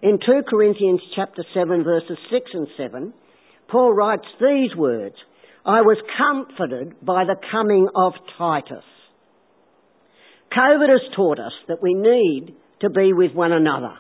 In 0.01 0.19
2 0.25 0.41
Corinthians 0.49 1.01
chapter 1.15 1.43
7 1.53 1.83
verses 1.83 2.17
6 2.31 2.51
and 2.53 2.67
7, 2.77 3.13
Paul 3.69 3.93
writes 3.93 4.25
these 4.39 4.75
words, 4.75 5.15
I 5.65 5.81
was 5.81 5.97
comforted 6.17 7.05
by 7.05 7.23
the 7.25 7.35
coming 7.51 7.87
of 7.95 8.13
Titus. 8.37 8.83
COVID 10.51 10.89
has 10.89 11.15
taught 11.15 11.39
us 11.39 11.53
that 11.67 11.81
we 11.81 11.93
need 11.93 12.55
to 12.81 12.89
be 12.89 13.13
with 13.13 13.33
one 13.33 13.51
another 13.51 13.93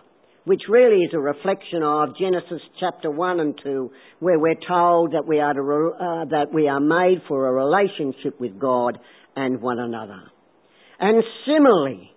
which 0.43 0.61
really 0.67 1.03
is 1.03 1.11
a 1.13 1.19
reflection 1.19 1.83
of 1.83 2.17
Genesis 2.17 2.61
chapter 2.79 3.11
1 3.11 3.39
and 3.39 3.59
2, 3.63 3.91
where 4.19 4.39
we're 4.39 4.55
told 4.67 5.11
that 5.11 5.25
we 5.27 5.39
are, 5.39 5.53
to, 5.53 5.61
uh, 5.61 6.25
that 6.25 6.47
we 6.51 6.67
are 6.67 6.79
made 6.79 7.21
for 7.27 7.47
a 7.47 7.51
relationship 7.51 8.39
with 8.39 8.59
God 8.59 8.97
and 9.35 9.61
one 9.61 9.79
another. 9.79 10.21
And 10.99 11.23
similarly, 11.45 12.10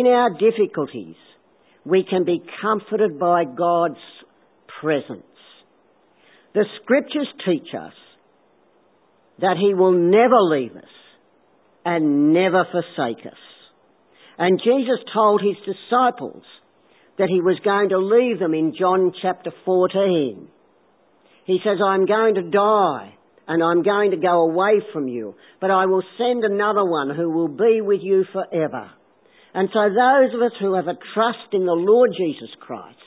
in 0.00 0.06
our 0.06 0.30
difficulties, 0.30 1.16
we 1.84 2.04
can 2.08 2.24
be 2.24 2.42
comforted 2.60 3.18
by 3.18 3.44
God's 3.44 4.00
presence. 4.80 5.22
The 6.54 6.64
scriptures 6.82 7.28
teach 7.46 7.68
us 7.78 7.92
that 9.38 9.56
He 9.58 9.74
will 9.74 9.92
never 9.92 10.40
leave 10.40 10.74
us 10.76 10.84
and 11.84 12.32
never 12.32 12.66
forsake 12.70 13.24
us. 13.26 13.38
And 14.38 14.60
Jesus 14.62 15.04
told 15.14 15.40
His 15.40 15.56
disciples 15.64 16.42
that 17.18 17.28
he 17.28 17.40
was 17.40 17.58
going 17.64 17.88
to 17.90 17.98
leave 17.98 18.38
them 18.38 18.54
in 18.54 18.74
John 18.78 19.12
chapter 19.22 19.50
14. 19.64 20.48
He 21.46 21.58
says, 21.64 21.78
I'm 21.84 22.06
going 22.06 22.34
to 22.34 22.50
die 22.50 23.14
and 23.48 23.62
I'm 23.62 23.82
going 23.82 24.10
to 24.10 24.16
go 24.16 24.42
away 24.42 24.80
from 24.92 25.08
you, 25.08 25.34
but 25.60 25.70
I 25.70 25.86
will 25.86 26.02
send 26.18 26.44
another 26.44 26.84
one 26.84 27.14
who 27.14 27.30
will 27.30 27.48
be 27.48 27.80
with 27.80 28.00
you 28.02 28.24
forever. 28.32 28.90
And 29.56 29.70
so 29.72 29.88
those 29.88 30.34
of 30.34 30.42
us 30.42 30.52
who 30.60 30.74
have 30.74 30.86
a 30.86 30.98
trust 31.14 31.54
in 31.54 31.64
the 31.64 31.72
Lord 31.72 32.10
Jesus 32.14 32.50
Christ 32.60 32.98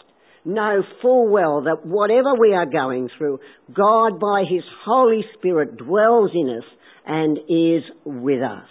know 0.44 0.82
full 1.00 1.30
well 1.30 1.62
that 1.62 1.86
whatever 1.86 2.34
we 2.40 2.56
are 2.56 2.66
going 2.66 3.08
through, 3.16 3.38
God 3.72 4.20
by 4.20 4.46
His 4.50 4.64
Holy 4.84 5.24
Spirit 5.38 5.78
dwells 5.78 6.32
in 6.34 6.50
us 6.50 6.64
and 7.06 7.38
is 7.38 7.84
with 8.04 8.42
us. 8.42 8.68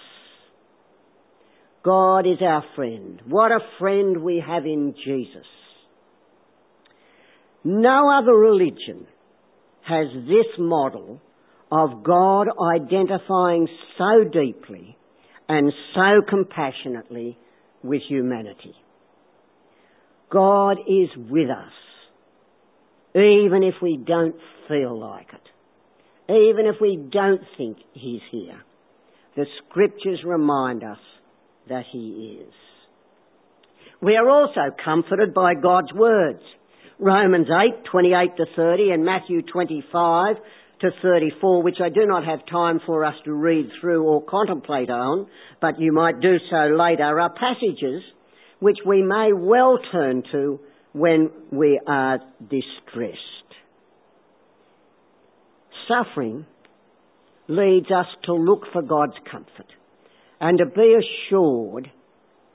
God 1.84 2.26
is 2.26 2.38
our 2.42 2.64
friend. 2.74 3.22
What 3.28 3.52
a 3.52 3.60
friend 3.78 4.24
we 4.24 4.42
have 4.44 4.66
in 4.66 4.96
Jesus. 5.04 5.46
No 7.62 8.10
other 8.10 8.34
religion 8.34 9.06
has 9.82 10.08
this 10.26 10.46
model 10.58 11.20
of 11.70 12.02
God 12.02 12.48
identifying 12.74 13.68
so 13.96 14.24
deeply 14.24 14.98
and 15.48 15.72
so 15.94 16.22
compassionately 16.28 17.38
with 17.82 18.02
humanity. 18.08 18.74
God 20.30 20.78
is 20.86 21.08
with 21.16 21.50
us, 21.50 21.72
even 23.14 23.62
if 23.62 23.74
we 23.80 23.96
don't 23.96 24.36
feel 24.68 24.98
like 24.98 25.28
it, 25.32 26.32
even 26.32 26.66
if 26.66 26.76
we 26.80 26.96
don't 26.96 27.40
think 27.56 27.78
He's 27.94 28.20
here. 28.30 28.60
The 29.36 29.46
scriptures 29.64 30.20
remind 30.26 30.82
us 30.82 30.98
that 31.68 31.84
he 31.92 32.40
is. 32.42 32.52
We 34.00 34.16
are 34.16 34.28
also 34.28 34.74
comforted 34.84 35.34
by 35.34 35.54
God's 35.54 35.92
words. 35.92 36.42
Romans 36.98 37.46
8, 37.48 37.84
28 37.90 38.36
to 38.36 38.46
30 38.56 38.90
and 38.90 39.04
Matthew 39.04 39.42
25 39.42 40.36
to 40.80 40.90
34, 41.02 41.62
which 41.62 41.78
I 41.82 41.88
do 41.88 42.06
not 42.06 42.24
have 42.24 42.46
time 42.46 42.80
for 42.86 43.04
us 43.04 43.14
to 43.24 43.32
read 43.32 43.68
through 43.80 44.04
or 44.04 44.22
contemplate 44.22 44.90
on, 44.90 45.26
but 45.60 45.80
you 45.80 45.92
might 45.92 46.20
do 46.20 46.36
so 46.50 46.76
later, 46.76 47.20
are 47.20 47.32
passages 47.32 48.02
which 48.60 48.78
we 48.86 49.02
may 49.02 49.30
well 49.32 49.78
turn 49.92 50.22
to 50.32 50.60
when 50.92 51.30
we 51.50 51.80
are 51.86 52.18
distressed. 52.40 53.18
Suffering 55.86 56.46
leads 57.48 57.90
us 57.90 58.06
to 58.24 58.34
look 58.34 58.64
for 58.72 58.82
God's 58.82 59.16
comfort 59.30 59.72
and 60.40 60.58
to 60.58 60.66
be 60.66 60.94
assured 60.94 61.90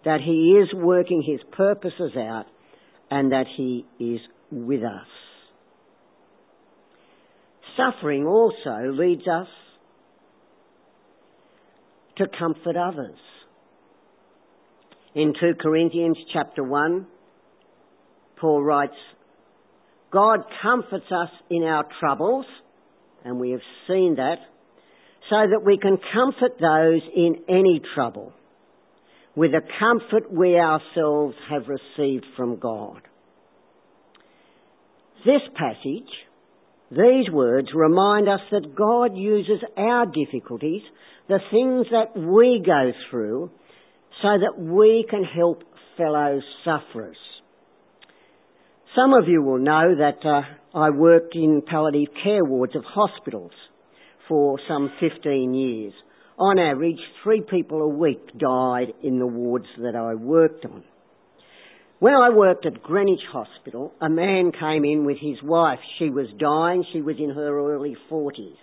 that 0.06 0.20
He 0.22 0.60
is 0.62 0.70
working 0.74 1.24
His 1.26 1.40
purposes 1.52 2.12
out 2.16 2.46
and 3.10 3.32
that 3.32 3.46
He 3.58 3.86
is 4.00 4.20
with 4.52 4.84
us. 4.84 5.08
Suffering 7.78 8.26
also 8.26 8.92
leads 8.92 9.28
us 9.28 9.48
to 12.18 12.26
comfort 12.38 12.76
others. 12.78 13.18
In 15.16 15.34
2 15.40 15.56
Corinthians 15.60 16.18
chapter 16.32 16.64
1, 16.64 17.08
Paul 18.40 18.64
writes, 18.64 18.94
God 20.12 20.40
comforts 20.62 21.06
us 21.12 21.30
in 21.50 21.64
our 21.64 21.86
troubles, 22.00 22.46
and 23.24 23.40
we 23.40 23.52
have 23.52 23.62
seen 23.88 24.16
that 24.18 24.38
so 25.30 25.38
that 25.50 25.64
we 25.66 25.78
can 25.78 25.98
comfort 26.14 26.60
those 26.60 27.02
in 27.16 27.38
any 27.50 27.82
trouble 27.96 28.34
with 29.36 29.52
the 29.52 29.62
comfort 29.80 30.32
we 30.32 30.56
ourselves 30.58 31.36
have 31.50 31.64
received 31.68 32.26
from 32.36 32.60
God. 32.60 33.02
This 35.26 35.42
passage, 35.56 36.10
these 36.96 37.32
words 37.32 37.70
remind 37.74 38.30
us 38.30 38.42
that 38.52 38.76
God 38.76 39.18
uses 39.18 39.64
our 39.78 40.06
difficulties, 40.06 40.82
the 41.28 41.40
things 41.52 41.88
that 41.92 42.20
we 42.20 42.62
go 42.66 42.92
through, 43.10 43.52
so 44.22 44.28
that 44.28 44.62
we 44.62 45.06
can 45.10 45.24
help 45.24 45.64
fellow 45.98 46.40
sufferers. 46.64 47.18
Some 48.96 49.14
of 49.14 49.28
you 49.28 49.42
will 49.42 49.58
know 49.58 49.96
that 49.98 50.24
uh, 50.24 50.78
I 50.78 50.92
worked 50.92 51.36
in 51.36 51.64
palliative 51.66 52.14
care 52.24 52.44
wards 52.44 52.76
of 52.76 52.84
hospitals 52.86 53.52
for 54.28 54.60
some 54.68 54.92
15 55.00 55.54
years. 55.54 55.94
on 56.38 56.60
average, 56.60 57.00
three 57.24 57.42
people 57.42 57.82
a 57.82 57.88
week 57.88 58.38
died 58.38 58.94
in 59.04 59.20
the 59.20 59.28
wards 59.28 59.68
that 59.80 59.96
I 59.96 60.16
worked 60.16 60.66
on. 60.66 60.84
When 62.00 62.14
I 62.14 62.30
worked 62.32 62.66
at 62.66 62.84
Greenwich 62.84 63.22
Hospital, 63.32 63.94
a 64.02 64.10
man 64.10 64.52
came 64.52 64.84
in 64.84 65.06
with 65.06 65.18
his 65.22 65.42
wife. 65.42 65.80
She 66.00 66.10
was 66.10 66.28
dying. 66.38 66.84
She 66.92 67.02
was 67.02 67.16
in 67.18 67.30
her 67.30 67.74
early 67.74 67.96
40s. 68.12 68.58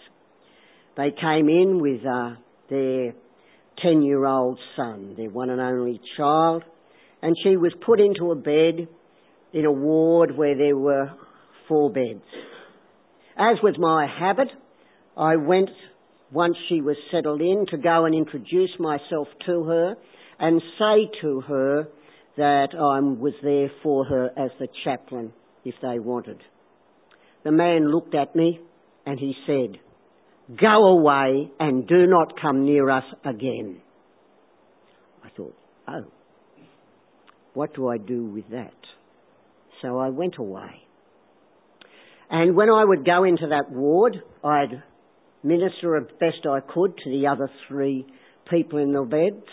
They 0.96 1.10
came 1.18 1.48
in 1.48 1.80
with 1.80 2.04
uh, 2.04 2.34
their 2.68 3.14
10 3.82 4.02
year 4.02 4.26
old 4.26 4.58
son, 4.76 5.14
their 5.16 5.30
one 5.30 5.48
and 5.48 5.60
only 5.60 6.00
child, 6.16 6.64
and 7.22 7.34
she 7.42 7.56
was 7.56 7.72
put 7.86 8.00
into 8.00 8.30
a 8.30 8.34
bed 8.34 8.88
in 9.52 9.64
a 9.64 9.72
ward 9.72 10.36
where 10.36 10.56
there 10.56 10.76
were 10.76 11.10
four 11.68 11.90
beds. 11.90 12.24
As 13.38 13.56
was 13.62 13.76
my 13.78 14.06
habit, 14.06 14.48
I 15.16 15.36
went 15.36 15.70
once 16.30 16.56
she 16.68 16.80
was 16.80 16.96
settled 17.10 17.40
in 17.40 17.66
to 17.70 17.78
go 17.78 18.04
and 18.04 18.14
introduce 18.14 18.70
myself 18.78 19.28
to 19.46 19.64
her 19.64 19.94
and 20.38 20.60
say 20.78 21.10
to 21.22 21.40
her 21.42 21.88
that 22.36 22.68
I 22.74 23.00
was 23.00 23.34
there 23.42 23.70
for 23.82 24.04
her 24.04 24.30
as 24.36 24.50
the 24.58 24.68
chaplain 24.84 25.32
if 25.64 25.74
they 25.82 25.98
wanted. 25.98 26.40
The 27.44 27.52
man 27.52 27.90
looked 27.90 28.14
at 28.14 28.34
me 28.36 28.60
and 29.06 29.18
he 29.18 29.34
said, 29.46 29.78
Go 30.58 30.98
away 30.98 31.50
and 31.60 31.86
do 31.86 32.06
not 32.06 32.40
come 32.40 32.64
near 32.64 32.90
us 32.90 33.04
again. 33.24 33.80
I 35.24 35.28
thought, 35.36 35.54
oh, 35.86 36.04
what 37.54 37.74
do 37.74 37.88
I 37.88 37.98
do 37.98 38.24
with 38.24 38.50
that? 38.50 38.74
So 39.80 39.98
I 39.98 40.08
went 40.08 40.36
away. 40.38 40.82
And 42.30 42.56
when 42.56 42.68
I 42.68 42.84
would 42.84 43.04
go 43.04 43.24
into 43.24 43.48
that 43.48 43.70
ward, 43.70 44.16
I'd 44.44 44.82
minister 45.42 45.96
as 45.96 46.04
best 46.18 46.46
I 46.48 46.60
could 46.60 46.96
to 46.96 47.10
the 47.10 47.26
other 47.26 47.50
three 47.68 48.06
people 48.48 48.78
in 48.78 48.92
the 48.92 49.02
beds, 49.02 49.46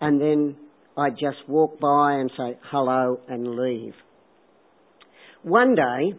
and 0.00 0.20
then 0.20 0.56
I'd 0.96 1.18
just 1.18 1.46
walk 1.46 1.78
by 1.78 2.14
and 2.14 2.30
say 2.36 2.58
hello 2.70 3.20
and 3.28 3.56
leave. 3.56 3.94
One 5.42 5.74
day, 5.74 6.18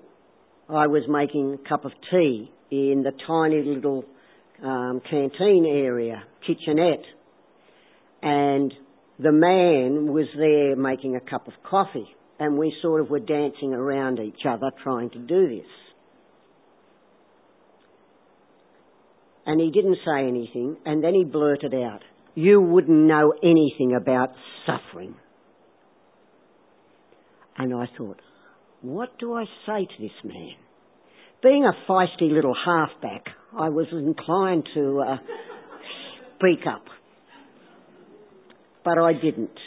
I 0.70 0.88
was 0.88 1.04
making 1.08 1.58
a 1.66 1.70
cup 1.70 1.86
of 1.86 1.92
tea 2.12 2.52
in 2.70 3.04
the 3.04 3.12
tiny 3.26 3.64
little 3.64 4.06
um, 4.64 5.02
canteen 5.10 5.66
area, 5.66 6.24
kitchenette, 6.46 7.04
and 8.22 8.74
the 9.20 9.32
man 9.32 10.14
was 10.14 10.28
there 10.38 10.76
making 10.76 11.16
a 11.16 11.22
cup 11.22 11.48
of 11.48 11.54
coffee, 11.68 12.08
and 12.40 12.58
we 12.58 12.76
sort 12.82 13.02
of 13.02 13.10
were 13.10 13.20
dancing 13.20 13.74
around 13.74 14.20
each 14.20 14.46
other 14.48 14.70
trying 14.84 15.10
to 15.12 15.20
do 15.20 15.48
this. 15.48 15.66
And 19.46 19.60
he 19.60 19.72
didn't 19.72 19.98
say 20.06 20.28
anything, 20.28 20.78
and 20.86 21.04
then 21.04 21.14
he 21.16 21.24
blurted 21.24 21.74
out, 21.74 22.02
You 22.38 22.62
wouldn't 22.62 23.08
know 23.08 23.34
anything 23.42 23.96
about 24.00 24.30
suffering. 24.68 25.16
And 27.58 27.74
I 27.74 27.86
thought, 27.98 28.22
What 28.82 29.18
do 29.18 29.34
I 29.34 29.46
say 29.66 29.86
to 29.86 29.94
this 30.00 30.12
man? 30.24 30.54
Being 31.42 31.66
a 31.66 31.92
feisty 31.92 32.32
little 32.32 32.54
halfback, 32.54 33.26
I 33.58 33.70
was 33.70 33.88
inclined 33.92 34.70
to 34.76 35.00
uh, 35.00 35.18
speak 36.36 36.60
up. 36.72 36.84
But 38.86 39.00
I 39.00 39.14
didn't. 39.14 39.58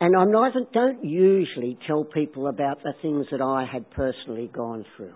And 0.00 0.16
I 0.16 0.24
don't 0.72 1.04
usually 1.04 1.78
tell 1.88 2.04
people 2.04 2.46
about 2.46 2.84
the 2.84 2.92
things 3.02 3.26
that 3.32 3.42
I 3.42 3.64
had 3.64 3.90
personally 3.90 4.48
gone 4.54 4.84
through. 4.96 5.14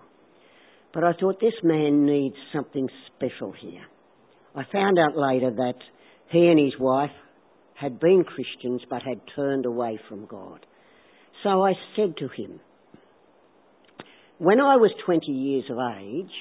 But 0.93 1.05
I 1.05 1.13
thought 1.13 1.39
this 1.39 1.53
man 1.63 2.05
needs 2.05 2.35
something 2.51 2.89
special 3.15 3.53
here. 3.57 3.85
I 4.55 4.63
found 4.71 4.99
out 4.99 5.17
later 5.17 5.51
that 5.51 5.79
he 6.29 6.47
and 6.47 6.59
his 6.59 6.79
wife 6.79 7.11
had 7.73 7.99
been 7.99 8.23
Christians 8.23 8.81
but 8.89 9.01
had 9.01 9.21
turned 9.35 9.65
away 9.65 9.99
from 10.09 10.25
God. 10.25 10.65
So 11.43 11.63
I 11.63 11.73
said 11.95 12.15
to 12.17 12.27
him, 12.27 12.59
when 14.37 14.59
I 14.59 14.75
was 14.75 14.91
20 15.05 15.31
years 15.31 15.65
of 15.69 15.77
age, 15.99 16.31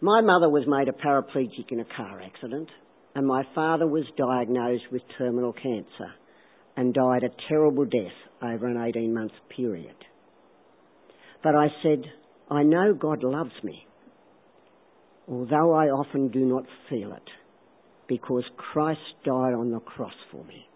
my 0.00 0.20
mother 0.20 0.48
was 0.48 0.64
made 0.66 0.88
a 0.88 0.92
paraplegic 0.92 1.70
in 1.70 1.80
a 1.80 1.84
car 1.96 2.20
accident 2.20 2.68
and 3.14 3.26
my 3.26 3.42
father 3.54 3.86
was 3.86 4.04
diagnosed 4.16 4.84
with 4.92 5.02
terminal 5.18 5.52
cancer 5.52 6.12
and 6.76 6.94
died 6.94 7.22
a 7.24 7.48
terrible 7.48 7.84
death 7.84 8.16
over 8.42 8.66
an 8.66 8.82
18 8.82 9.12
month 9.12 9.32
period. 9.54 9.96
But 11.42 11.54
I 11.54 11.68
said, 11.82 12.04
I 12.50 12.62
know 12.62 12.94
God 12.94 13.22
loves 13.22 13.52
me, 13.62 13.86
although 15.30 15.72
I 15.72 15.86
often 15.86 16.28
do 16.28 16.44
not 16.44 16.64
feel 16.88 17.12
it, 17.12 17.30
because 18.08 18.42
Christ 18.56 19.00
died 19.24 19.54
on 19.54 19.70
the 19.70 19.78
cross 19.78 20.14
for 20.32 20.44
me. 20.44 20.66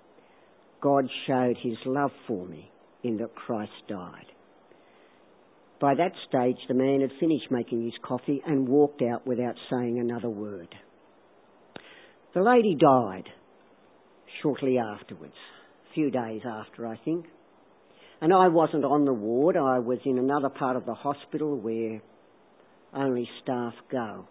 God 0.80 1.08
showed 1.26 1.56
his 1.60 1.76
love 1.84 2.12
for 2.28 2.46
me 2.46 2.70
in 3.02 3.16
that 3.16 3.34
Christ 3.34 3.72
died. 3.88 4.26
By 5.80 5.94
that 5.96 6.12
stage, 6.28 6.56
the 6.68 6.74
man 6.74 7.00
had 7.00 7.10
finished 7.18 7.50
making 7.50 7.84
his 7.84 7.94
coffee 8.02 8.40
and 8.46 8.68
walked 8.68 9.02
out 9.02 9.26
without 9.26 9.56
saying 9.70 9.98
another 9.98 10.30
word. 10.30 10.68
The 12.34 12.42
lady 12.42 12.76
died 12.76 13.28
shortly 14.40 14.78
afterwards, 14.78 15.34
a 15.90 15.94
few 15.94 16.10
days 16.10 16.42
after, 16.46 16.86
I 16.86 16.96
think. 17.04 17.26
And 18.20 18.32
I 18.32 18.48
wasn't 18.48 18.84
on 18.84 19.04
the 19.04 19.12
ward, 19.12 19.56
I 19.56 19.80
was 19.80 19.98
in 20.04 20.18
another 20.18 20.48
part 20.48 20.76
of 20.76 20.86
the 20.86 20.94
hospital 20.94 21.58
where 21.58 22.00
only 22.94 23.28
staff 23.42 23.74
go. 23.90 24.28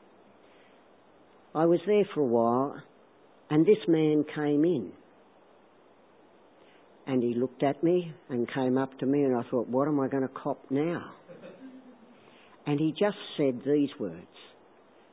I 1.55 1.65
was 1.65 1.79
there 1.85 2.05
for 2.13 2.21
a 2.21 2.25
while, 2.25 2.81
and 3.49 3.65
this 3.65 3.77
man 3.87 4.25
came 4.35 4.65
in. 4.65 4.91
And 7.05 7.21
he 7.21 7.33
looked 7.33 7.63
at 7.63 7.83
me 7.83 8.13
and 8.29 8.51
came 8.51 8.77
up 8.77 8.97
to 8.99 9.05
me, 9.05 9.23
and 9.23 9.35
I 9.35 9.43
thought, 9.49 9.67
what 9.67 9.87
am 9.87 9.99
I 9.99 10.07
going 10.07 10.23
to 10.23 10.29
cop 10.29 10.59
now? 10.71 11.11
And 12.65 12.79
he 12.79 12.91
just 12.91 13.17
said 13.37 13.61
these 13.65 13.89
words 13.99 14.25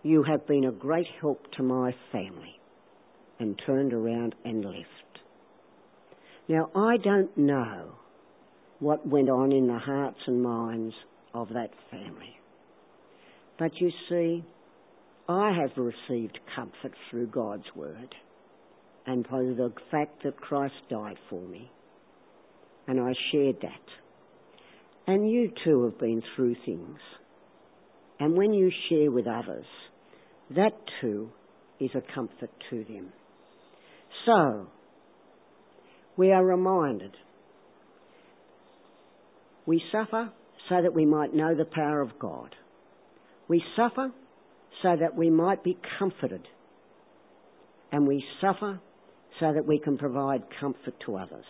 You 0.02 0.22
have 0.22 0.46
been 0.46 0.64
a 0.64 0.72
great 0.72 1.08
help 1.20 1.50
to 1.56 1.62
my 1.62 1.94
family, 2.12 2.58
and 3.38 3.60
turned 3.66 3.92
around 3.92 4.34
and 4.44 4.64
left. 4.64 4.86
Now, 6.48 6.70
I 6.74 6.96
don't 6.96 7.36
know 7.36 7.92
what 8.78 9.06
went 9.06 9.28
on 9.28 9.52
in 9.52 9.66
the 9.66 9.78
hearts 9.78 10.18
and 10.26 10.42
minds 10.42 10.94
of 11.34 11.48
that 11.50 11.70
family. 11.90 12.38
But 13.58 13.72
you 13.78 13.90
see, 14.08 14.44
I 15.30 15.52
have 15.52 15.70
received 15.76 16.40
comfort 16.56 16.92
through 17.08 17.28
God's 17.28 17.64
word 17.76 18.16
and 19.06 19.22
by 19.22 19.38
the 19.38 19.72
fact 19.88 20.24
that 20.24 20.36
Christ 20.36 20.74
died 20.90 21.18
for 21.28 21.40
me. 21.40 21.70
And 22.88 23.00
I 23.00 23.12
shared 23.30 23.58
that. 23.62 25.06
And 25.06 25.30
you 25.30 25.52
too 25.64 25.84
have 25.84 26.00
been 26.00 26.20
through 26.34 26.56
things. 26.66 26.98
And 28.18 28.36
when 28.36 28.52
you 28.52 28.72
share 28.88 29.12
with 29.12 29.28
others, 29.28 29.66
that 30.56 30.72
too 31.00 31.30
is 31.78 31.90
a 31.94 32.02
comfort 32.12 32.50
to 32.70 32.84
them. 32.84 33.12
So, 34.26 34.66
we 36.16 36.32
are 36.32 36.44
reminded 36.44 37.12
we 39.64 39.80
suffer 39.92 40.32
so 40.68 40.82
that 40.82 40.92
we 40.92 41.06
might 41.06 41.32
know 41.32 41.54
the 41.54 41.64
power 41.64 42.00
of 42.00 42.18
God. 42.18 42.52
We 43.46 43.62
suffer 43.76 44.10
so 44.82 44.96
that 44.98 45.16
we 45.16 45.30
might 45.30 45.62
be 45.62 45.78
comforted. 45.98 46.46
And 47.92 48.06
we 48.06 48.24
suffer 48.40 48.80
so 49.38 49.52
that 49.52 49.66
we 49.66 49.78
can 49.78 49.98
provide 49.98 50.42
comfort 50.60 50.94
to 51.06 51.16
others. 51.16 51.44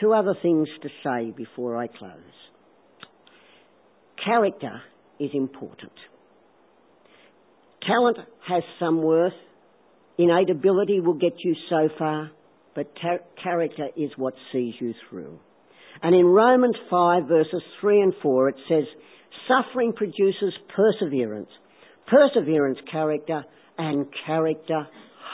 Two 0.00 0.12
other 0.12 0.34
things 0.42 0.68
to 0.82 0.88
say 1.02 1.32
before 1.36 1.76
I 1.76 1.86
close. 1.86 2.12
Character 4.24 4.82
is 5.18 5.30
important. 5.34 5.92
Talent 7.86 8.18
has 8.46 8.62
some 8.78 9.02
worth. 9.02 9.32
Innate 10.18 10.50
ability 10.50 11.00
will 11.00 11.14
get 11.14 11.34
you 11.44 11.54
so 11.70 11.88
far, 11.96 12.30
but 12.74 12.92
character 13.42 13.88
is 13.96 14.10
what 14.16 14.34
sees 14.52 14.74
you 14.80 14.94
through. 15.08 15.38
And 16.02 16.14
in 16.14 16.26
Romans 16.26 16.76
5 16.90 17.24
verses 17.28 17.62
3 17.80 18.02
and 18.02 18.12
4 18.22 18.48
it 18.50 18.56
says, 18.68 18.84
suffering 19.46 19.92
produces 19.92 20.52
perseverance, 20.74 21.48
perseverance 22.10 22.78
character, 22.90 23.44
and 23.76 24.06
character 24.26 24.86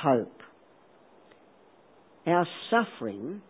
hope. 0.03 0.41
Our 2.27 2.47
suffering 2.71 3.43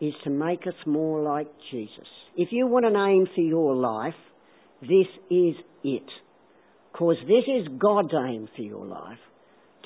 is 0.00 0.14
to 0.24 0.30
make 0.30 0.66
us 0.66 0.74
more 0.86 1.20
like 1.22 1.48
Jesus. 1.70 2.06
If 2.36 2.48
you 2.52 2.66
want 2.66 2.86
an 2.86 2.96
aim 2.96 3.26
for 3.34 3.40
your 3.40 3.74
life, 3.74 4.14
this 4.80 5.06
is 5.30 5.54
it. 5.84 6.06
Because 6.92 7.16
this 7.22 7.44
is 7.46 7.68
God's 7.78 8.14
aim 8.14 8.48
for 8.56 8.62
your 8.62 8.86
life, 8.86 9.18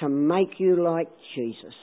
to 0.00 0.08
make 0.08 0.58
you 0.58 0.82
like 0.82 1.08
Jesus. 1.34 1.74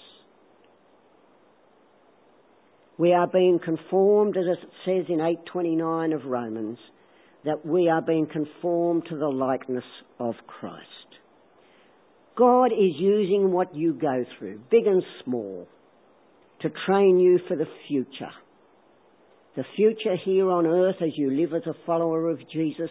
We 2.98 3.14
are 3.14 3.28
being 3.28 3.60
conformed, 3.64 4.38
as 4.38 4.46
it 4.46 4.70
says 4.86 5.06
in 5.10 5.20
829 5.20 6.14
of 6.14 6.26
Romans, 6.26 6.78
that 7.46 7.66
we 7.66 7.90
are 7.90 8.02
being 8.02 8.28
conformed 8.28 9.04
to 9.10 9.18
the 9.18 9.28
likeness 9.28 9.84
of 10.20 10.36
Christ. 10.48 10.88
God 12.38 12.72
is 12.72 12.96
using 12.98 13.52
what 13.52 13.76
you 13.76 13.94
go 13.94 14.26
through, 14.38 14.62
big 14.70 14.86
and 14.86 15.04
small, 15.24 15.68
to 16.62 16.70
train 16.86 17.20
you 17.20 17.40
for 17.48 17.58
the 17.58 17.68
future. 17.88 18.32
The 19.56 19.66
future 19.76 20.16
here 20.24 20.50
on 20.50 20.66
earth 20.66 20.96
as 21.02 21.12
you 21.16 21.32
live 21.32 21.54
as 21.54 21.68
a 21.68 21.86
follower 21.86 22.30
of 22.30 22.40
Jesus, 22.54 22.90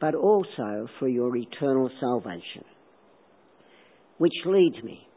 but 0.00 0.14
also 0.14 0.86
for 0.98 1.08
your 1.08 1.34
eternal 1.36 1.90
salvation. 1.98 2.64
Which 4.18 4.34
leads 4.46 4.82
me 4.84 5.08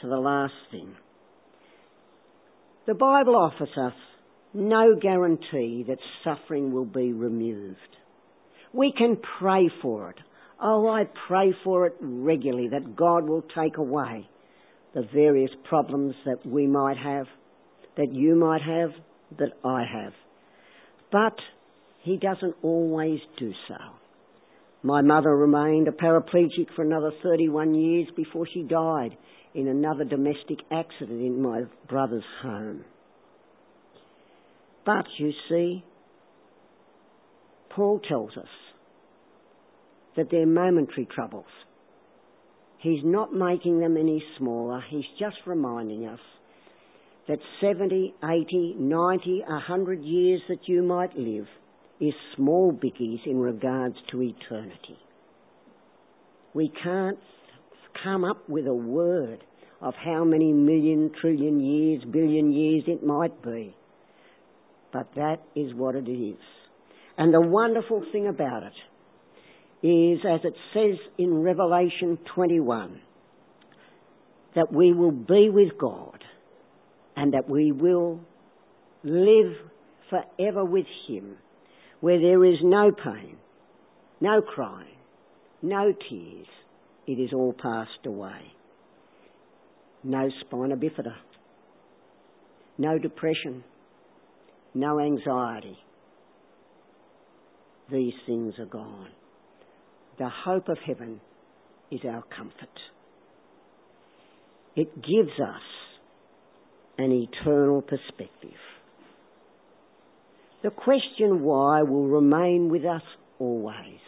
to 0.00 0.08
the 0.08 0.16
last 0.16 0.54
thing. 0.70 0.94
The 2.86 2.94
Bible 2.94 3.34
offers 3.34 3.70
us 3.76 3.94
no 4.56 4.96
guarantee 5.00 5.84
that 5.88 5.98
suffering 6.24 6.72
will 6.72 6.84
be 6.86 7.12
removed. 7.12 7.78
We 8.72 8.92
can 8.96 9.18
pray 9.38 9.70
for 9.82 10.10
it. 10.10 10.16
Oh, 10.60 10.88
I 10.88 11.04
pray 11.28 11.54
for 11.62 11.86
it 11.86 11.94
regularly 12.00 12.68
that 12.68 12.96
God 12.96 13.28
will 13.28 13.42
take 13.54 13.76
away 13.76 14.28
the 14.94 15.06
various 15.12 15.50
problems 15.68 16.14
that 16.24 16.46
we 16.46 16.66
might 16.66 16.96
have, 16.96 17.26
that 17.96 18.12
you 18.12 18.34
might 18.34 18.62
have, 18.62 18.90
that 19.38 19.52
I 19.64 19.84
have. 19.84 20.12
But 21.12 21.36
He 22.02 22.16
doesn't 22.16 22.56
always 22.62 23.20
do 23.38 23.52
so. 23.68 23.76
My 24.82 25.02
mother 25.02 25.36
remained 25.36 25.88
a 25.88 25.92
paraplegic 25.92 26.74
for 26.74 26.82
another 26.82 27.10
31 27.22 27.74
years 27.74 28.08
before 28.16 28.46
she 28.52 28.62
died 28.62 29.16
in 29.54 29.68
another 29.68 30.04
domestic 30.04 30.58
accident 30.70 31.20
in 31.20 31.42
my 31.42 31.62
brother's 31.88 32.24
home. 32.42 32.84
But 34.86 35.06
you 35.18 35.32
see, 35.48 35.84
Paul 37.74 38.00
tells 38.08 38.36
us 38.36 38.48
that 40.16 40.28
they're 40.30 40.46
momentary 40.46 41.06
troubles. 41.12 41.44
He's 42.78 43.02
not 43.04 43.34
making 43.34 43.80
them 43.80 43.96
any 43.96 44.22
smaller, 44.38 44.82
he's 44.88 45.04
just 45.18 45.36
reminding 45.44 46.06
us 46.06 46.20
that 47.28 47.38
70, 47.60 48.14
80, 48.22 48.76
90, 48.78 49.42
100 49.46 50.02
years 50.02 50.40
that 50.48 50.60
you 50.66 50.82
might 50.82 51.16
live 51.18 51.46
is 52.00 52.14
small 52.36 52.72
biggies 52.72 53.26
in 53.26 53.38
regards 53.38 53.96
to 54.12 54.22
eternity. 54.22 54.98
We 56.54 56.72
can't 56.82 57.18
come 58.04 58.24
up 58.24 58.48
with 58.48 58.66
a 58.66 58.74
word 58.74 59.42
of 59.80 59.94
how 60.02 60.24
many 60.24 60.52
million, 60.52 61.10
trillion 61.20 61.60
years, 61.60 62.02
billion 62.10 62.52
years 62.52 62.84
it 62.86 63.04
might 63.04 63.42
be. 63.42 63.75
But 64.96 65.08
that 65.16 65.42
is 65.54 65.74
what 65.74 65.94
it 65.94 66.08
is. 66.08 66.38
And 67.18 67.34
the 67.34 67.40
wonderful 67.40 68.02
thing 68.12 68.28
about 68.28 68.62
it 68.62 69.86
is, 69.86 70.20
as 70.26 70.40
it 70.42 70.54
says 70.72 70.98
in 71.18 71.42
Revelation 71.42 72.18
21, 72.34 72.98
that 74.54 74.72
we 74.72 74.94
will 74.94 75.10
be 75.10 75.50
with 75.50 75.76
God 75.78 76.24
and 77.14 77.34
that 77.34 77.46
we 77.46 77.72
will 77.72 78.20
live 79.04 79.52
forever 80.08 80.64
with 80.64 80.86
Him, 81.06 81.36
where 82.00 82.18
there 82.18 82.42
is 82.46 82.56
no 82.62 82.90
pain, 82.90 83.36
no 84.22 84.40
crying, 84.40 84.96
no 85.60 85.92
tears. 86.08 86.46
It 87.06 87.20
is 87.20 87.34
all 87.34 87.52
passed 87.52 88.06
away. 88.06 88.50
No 90.02 90.30
spina 90.40 90.74
bifida, 90.74 91.16
no 92.78 92.98
depression, 92.98 93.62
no 94.76 95.00
anxiety. 95.00 95.78
These 97.90 98.14
things 98.26 98.54
are 98.58 98.66
gone. 98.66 99.08
The 100.18 100.28
hope 100.28 100.68
of 100.68 100.78
heaven 100.84 101.20
is 101.90 102.00
our 102.04 102.22
comfort. 102.36 102.78
It 104.74 104.94
gives 104.96 105.40
us 105.40 105.62
an 106.98 107.12
eternal 107.12 107.80
perspective. 107.80 108.58
The 110.62 110.70
question 110.70 111.42
why 111.42 111.82
will 111.82 112.08
remain 112.08 112.68
with 112.70 112.84
us 112.84 113.02
always. 113.38 114.00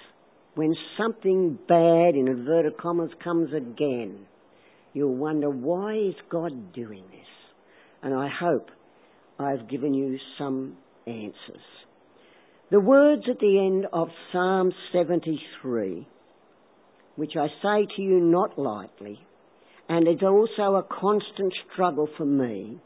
When 0.55 0.75
something 0.99 1.59
bad, 1.69 2.15
in 2.15 2.27
inverted 2.27 2.77
commas, 2.79 3.11
comes 3.23 3.51
again, 3.55 4.27
you'll 4.93 5.15
wonder 5.15 5.49
why 5.49 5.95
is 5.95 6.15
God 6.31 6.73
doing 6.73 7.05
this? 7.11 7.21
And 8.03 8.13
I 8.13 8.29
hope 8.29 8.71
I've 9.39 9.69
given 9.69 9.95
you 9.95 10.19
some 10.37 10.77
answers. 11.07 11.63
The 12.71 12.81
words 12.81 13.23
at 13.31 13.39
the 13.39 13.67
end 13.67 13.87
of 13.93 14.09
Psalm 14.33 14.73
73, 14.93 16.07
which 17.15 17.33
I 17.37 17.47
say 17.63 17.87
to 17.97 18.03
you 18.03 18.21
not 18.21 18.59
lightly, 18.59 19.21
and 19.89 20.09
it's 20.09 20.23
also 20.23 20.75
a 20.75 20.83
constant 20.83 21.55
struggle 21.73 22.09
for 22.17 22.27
me, 22.27 22.79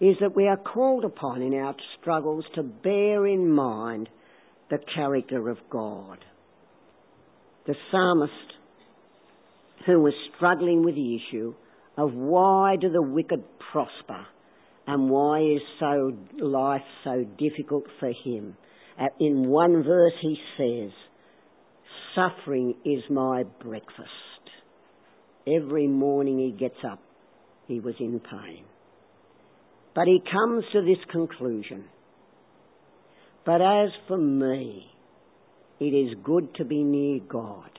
is 0.00 0.16
that 0.20 0.36
we 0.36 0.46
are 0.46 0.58
called 0.58 1.04
upon 1.04 1.42
in 1.42 1.54
our 1.54 1.74
struggles 2.00 2.44
to 2.54 2.62
bear 2.62 3.26
in 3.26 3.50
mind 3.50 4.08
the 4.70 4.78
character 4.94 5.48
of 5.48 5.58
God. 5.70 6.18
The 7.66 7.74
psalmist, 7.90 8.32
who 9.86 10.00
was 10.00 10.14
struggling 10.36 10.84
with 10.84 10.94
the 10.94 11.16
issue 11.16 11.54
of 11.96 12.12
why 12.12 12.76
do 12.76 12.90
the 12.90 13.02
wicked 13.02 13.42
prosper 13.72 14.26
and 14.88 15.10
why 15.10 15.42
is 15.42 15.60
so 15.78 16.16
life 16.40 16.80
so 17.04 17.22
difficult 17.38 17.84
for 18.00 18.10
him, 18.24 18.56
uh, 18.98 19.04
in 19.20 19.46
one 19.46 19.84
verse 19.84 20.14
he 20.22 20.38
says, 20.56 20.90
Suffering 22.14 22.74
is 22.86 23.02
my 23.10 23.44
breakfast. 23.62 24.08
Every 25.46 25.86
morning 25.86 26.38
he 26.38 26.52
gets 26.52 26.78
up, 26.90 27.00
he 27.66 27.80
was 27.80 27.96
in 28.00 28.18
pain. 28.18 28.64
But 29.94 30.06
he 30.06 30.22
comes 30.32 30.64
to 30.72 30.80
this 30.80 31.04
conclusion. 31.12 31.84
But 33.44 33.60
as 33.60 33.90
for 34.08 34.16
me, 34.16 34.86
it 35.80 35.84
is 35.84 36.16
good 36.24 36.54
to 36.54 36.64
be 36.64 36.82
near 36.82 37.20
God. 37.28 37.70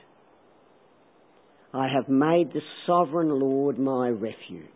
I 1.74 1.88
have 1.92 2.08
made 2.08 2.52
the 2.52 2.62
sovereign 2.86 3.30
Lord 3.30 3.80
my 3.80 4.10
refuge. 4.10 4.68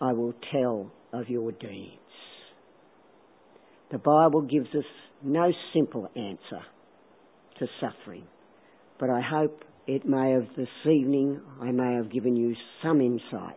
I 0.00 0.12
will 0.12 0.34
tell 0.52 0.92
of 1.12 1.28
your 1.28 1.52
deeds. 1.52 1.96
The 3.90 3.98
Bible 3.98 4.42
gives 4.42 4.68
us 4.74 4.84
no 5.22 5.50
simple 5.72 6.08
answer 6.14 6.62
to 7.58 7.66
suffering, 7.80 8.24
but 9.00 9.10
I 9.10 9.20
hope 9.20 9.64
it 9.86 10.04
may 10.04 10.32
have 10.32 10.46
this 10.56 10.68
evening, 10.84 11.40
I 11.60 11.70
may 11.70 11.94
have 11.94 12.12
given 12.12 12.36
you 12.36 12.54
some 12.82 13.00
insights 13.00 13.56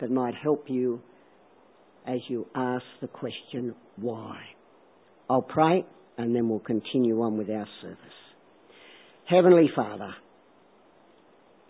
that 0.00 0.10
might 0.10 0.34
help 0.34 0.64
you 0.68 1.00
as 2.06 2.18
you 2.28 2.46
ask 2.54 2.84
the 3.00 3.08
question, 3.08 3.74
why? 3.96 4.36
I'll 5.28 5.42
pray 5.42 5.84
and 6.18 6.34
then 6.34 6.48
we'll 6.48 6.60
continue 6.60 7.20
on 7.22 7.36
with 7.36 7.48
our 7.48 7.66
service. 7.80 7.98
Heavenly 9.24 9.70
Father, 9.74 10.14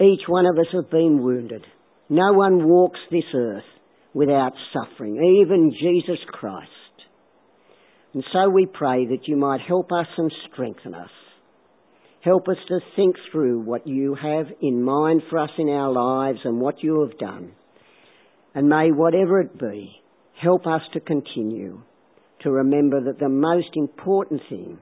each 0.00 0.22
one 0.26 0.46
of 0.46 0.58
us 0.58 0.66
have 0.72 0.90
been 0.90 1.22
wounded. 1.22 1.64
No 2.08 2.32
one 2.32 2.68
walks 2.68 2.98
this 3.10 3.24
earth 3.34 3.64
without 4.16 4.54
suffering, 4.72 5.16
even 5.42 5.74
Jesus 5.78 6.18
Christ. 6.28 6.70
And 8.14 8.24
so 8.32 8.48
we 8.48 8.64
pray 8.64 9.04
that 9.04 9.28
you 9.28 9.36
might 9.36 9.60
help 9.60 9.92
us 9.92 10.06
and 10.16 10.32
strengthen 10.50 10.94
us. 10.94 11.10
Help 12.22 12.48
us 12.48 12.56
to 12.68 12.78
think 12.96 13.14
through 13.30 13.60
what 13.60 13.86
you 13.86 14.14
have 14.14 14.46
in 14.62 14.82
mind 14.82 15.20
for 15.28 15.38
us 15.38 15.50
in 15.58 15.68
our 15.68 15.92
lives 15.92 16.38
and 16.44 16.58
what 16.58 16.82
you 16.82 17.02
have 17.02 17.18
done. 17.18 17.52
And 18.54 18.70
may 18.70 18.90
whatever 18.90 19.38
it 19.42 19.58
be, 19.58 20.00
help 20.42 20.66
us 20.66 20.80
to 20.94 21.00
continue 21.00 21.82
to 22.40 22.50
remember 22.50 23.04
that 23.04 23.18
the 23.18 23.28
most 23.28 23.68
important 23.74 24.40
thing 24.48 24.78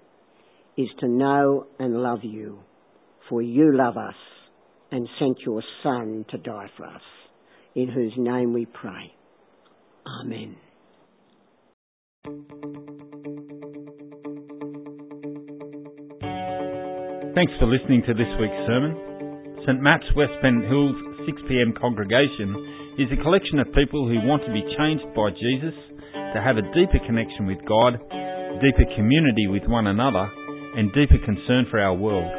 is 0.79 0.89
to 1.01 1.09
know 1.09 1.67
and 1.81 2.05
love 2.05 2.21
you, 2.23 2.61
for 3.29 3.43
you 3.43 3.77
love 3.77 3.97
us 3.97 4.15
and 4.93 5.09
sent 5.19 5.39
your 5.45 5.61
Son 5.83 6.25
to 6.31 6.39
die 6.39 6.71
for 6.77 6.87
us, 6.87 7.03
in 7.75 7.89
whose 7.89 8.15
name 8.17 8.53
we 8.53 8.65
pray. 8.67 9.11
Amen. 10.07 10.57
Thanks 17.35 17.53
for 17.59 17.67
listening 17.67 18.03
to 18.07 18.15
this 18.15 18.31
week's 18.39 18.63
sermon. 18.69 18.95
St 19.67 19.81
Matt's 19.81 20.07
West 20.15 20.33
Pennant 20.41 20.71
Hills 20.71 20.95
6pm 21.27 21.75
congregation 21.81 22.95
is 23.01 23.09
a 23.11 23.23
collection 23.23 23.59
of 23.59 23.67
people 23.75 24.07
who 24.07 24.23
want 24.29 24.45
to 24.47 24.53
be 24.53 24.63
changed 24.77 25.09
by 25.17 25.33
Jesus, 25.35 25.75
to 26.15 26.39
have 26.39 26.59
a 26.59 26.69
deeper 26.77 27.01
connection 27.07 27.47
with 27.47 27.59
God, 27.67 27.99
deeper 28.61 28.87
community 28.95 29.49
with 29.49 29.65
one 29.67 29.89
another, 29.89 30.31
and 30.77 30.93
deeper 30.93 31.19
concern 31.25 31.67
for 31.71 31.81
our 31.81 31.95
world. 31.95 32.31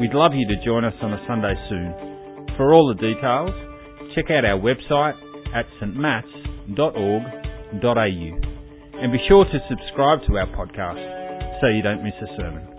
We'd 0.00 0.16
love 0.16 0.32
you 0.34 0.48
to 0.48 0.64
join 0.64 0.84
us 0.84 0.96
on 1.02 1.12
a 1.12 1.22
Sunday 1.28 1.54
soon. 1.68 2.56
For 2.56 2.72
all 2.72 2.88
the 2.88 2.98
details, 2.98 3.54
check 4.16 4.26
out 4.30 4.44
our 4.44 4.58
website 4.58 5.14
at 5.54 5.66
stmatts.com 5.78 6.45
www.ccc.org.au. 6.70 8.56
And 8.98 9.12
be 9.12 9.18
sure 9.28 9.44
to 9.44 9.58
subscribe 9.68 10.20
to 10.26 10.38
our 10.38 10.46
podcast 10.56 11.60
so 11.60 11.68
you 11.68 11.82
don't 11.82 12.02
miss 12.02 12.14
a 12.22 12.26
sermon. 12.36 12.75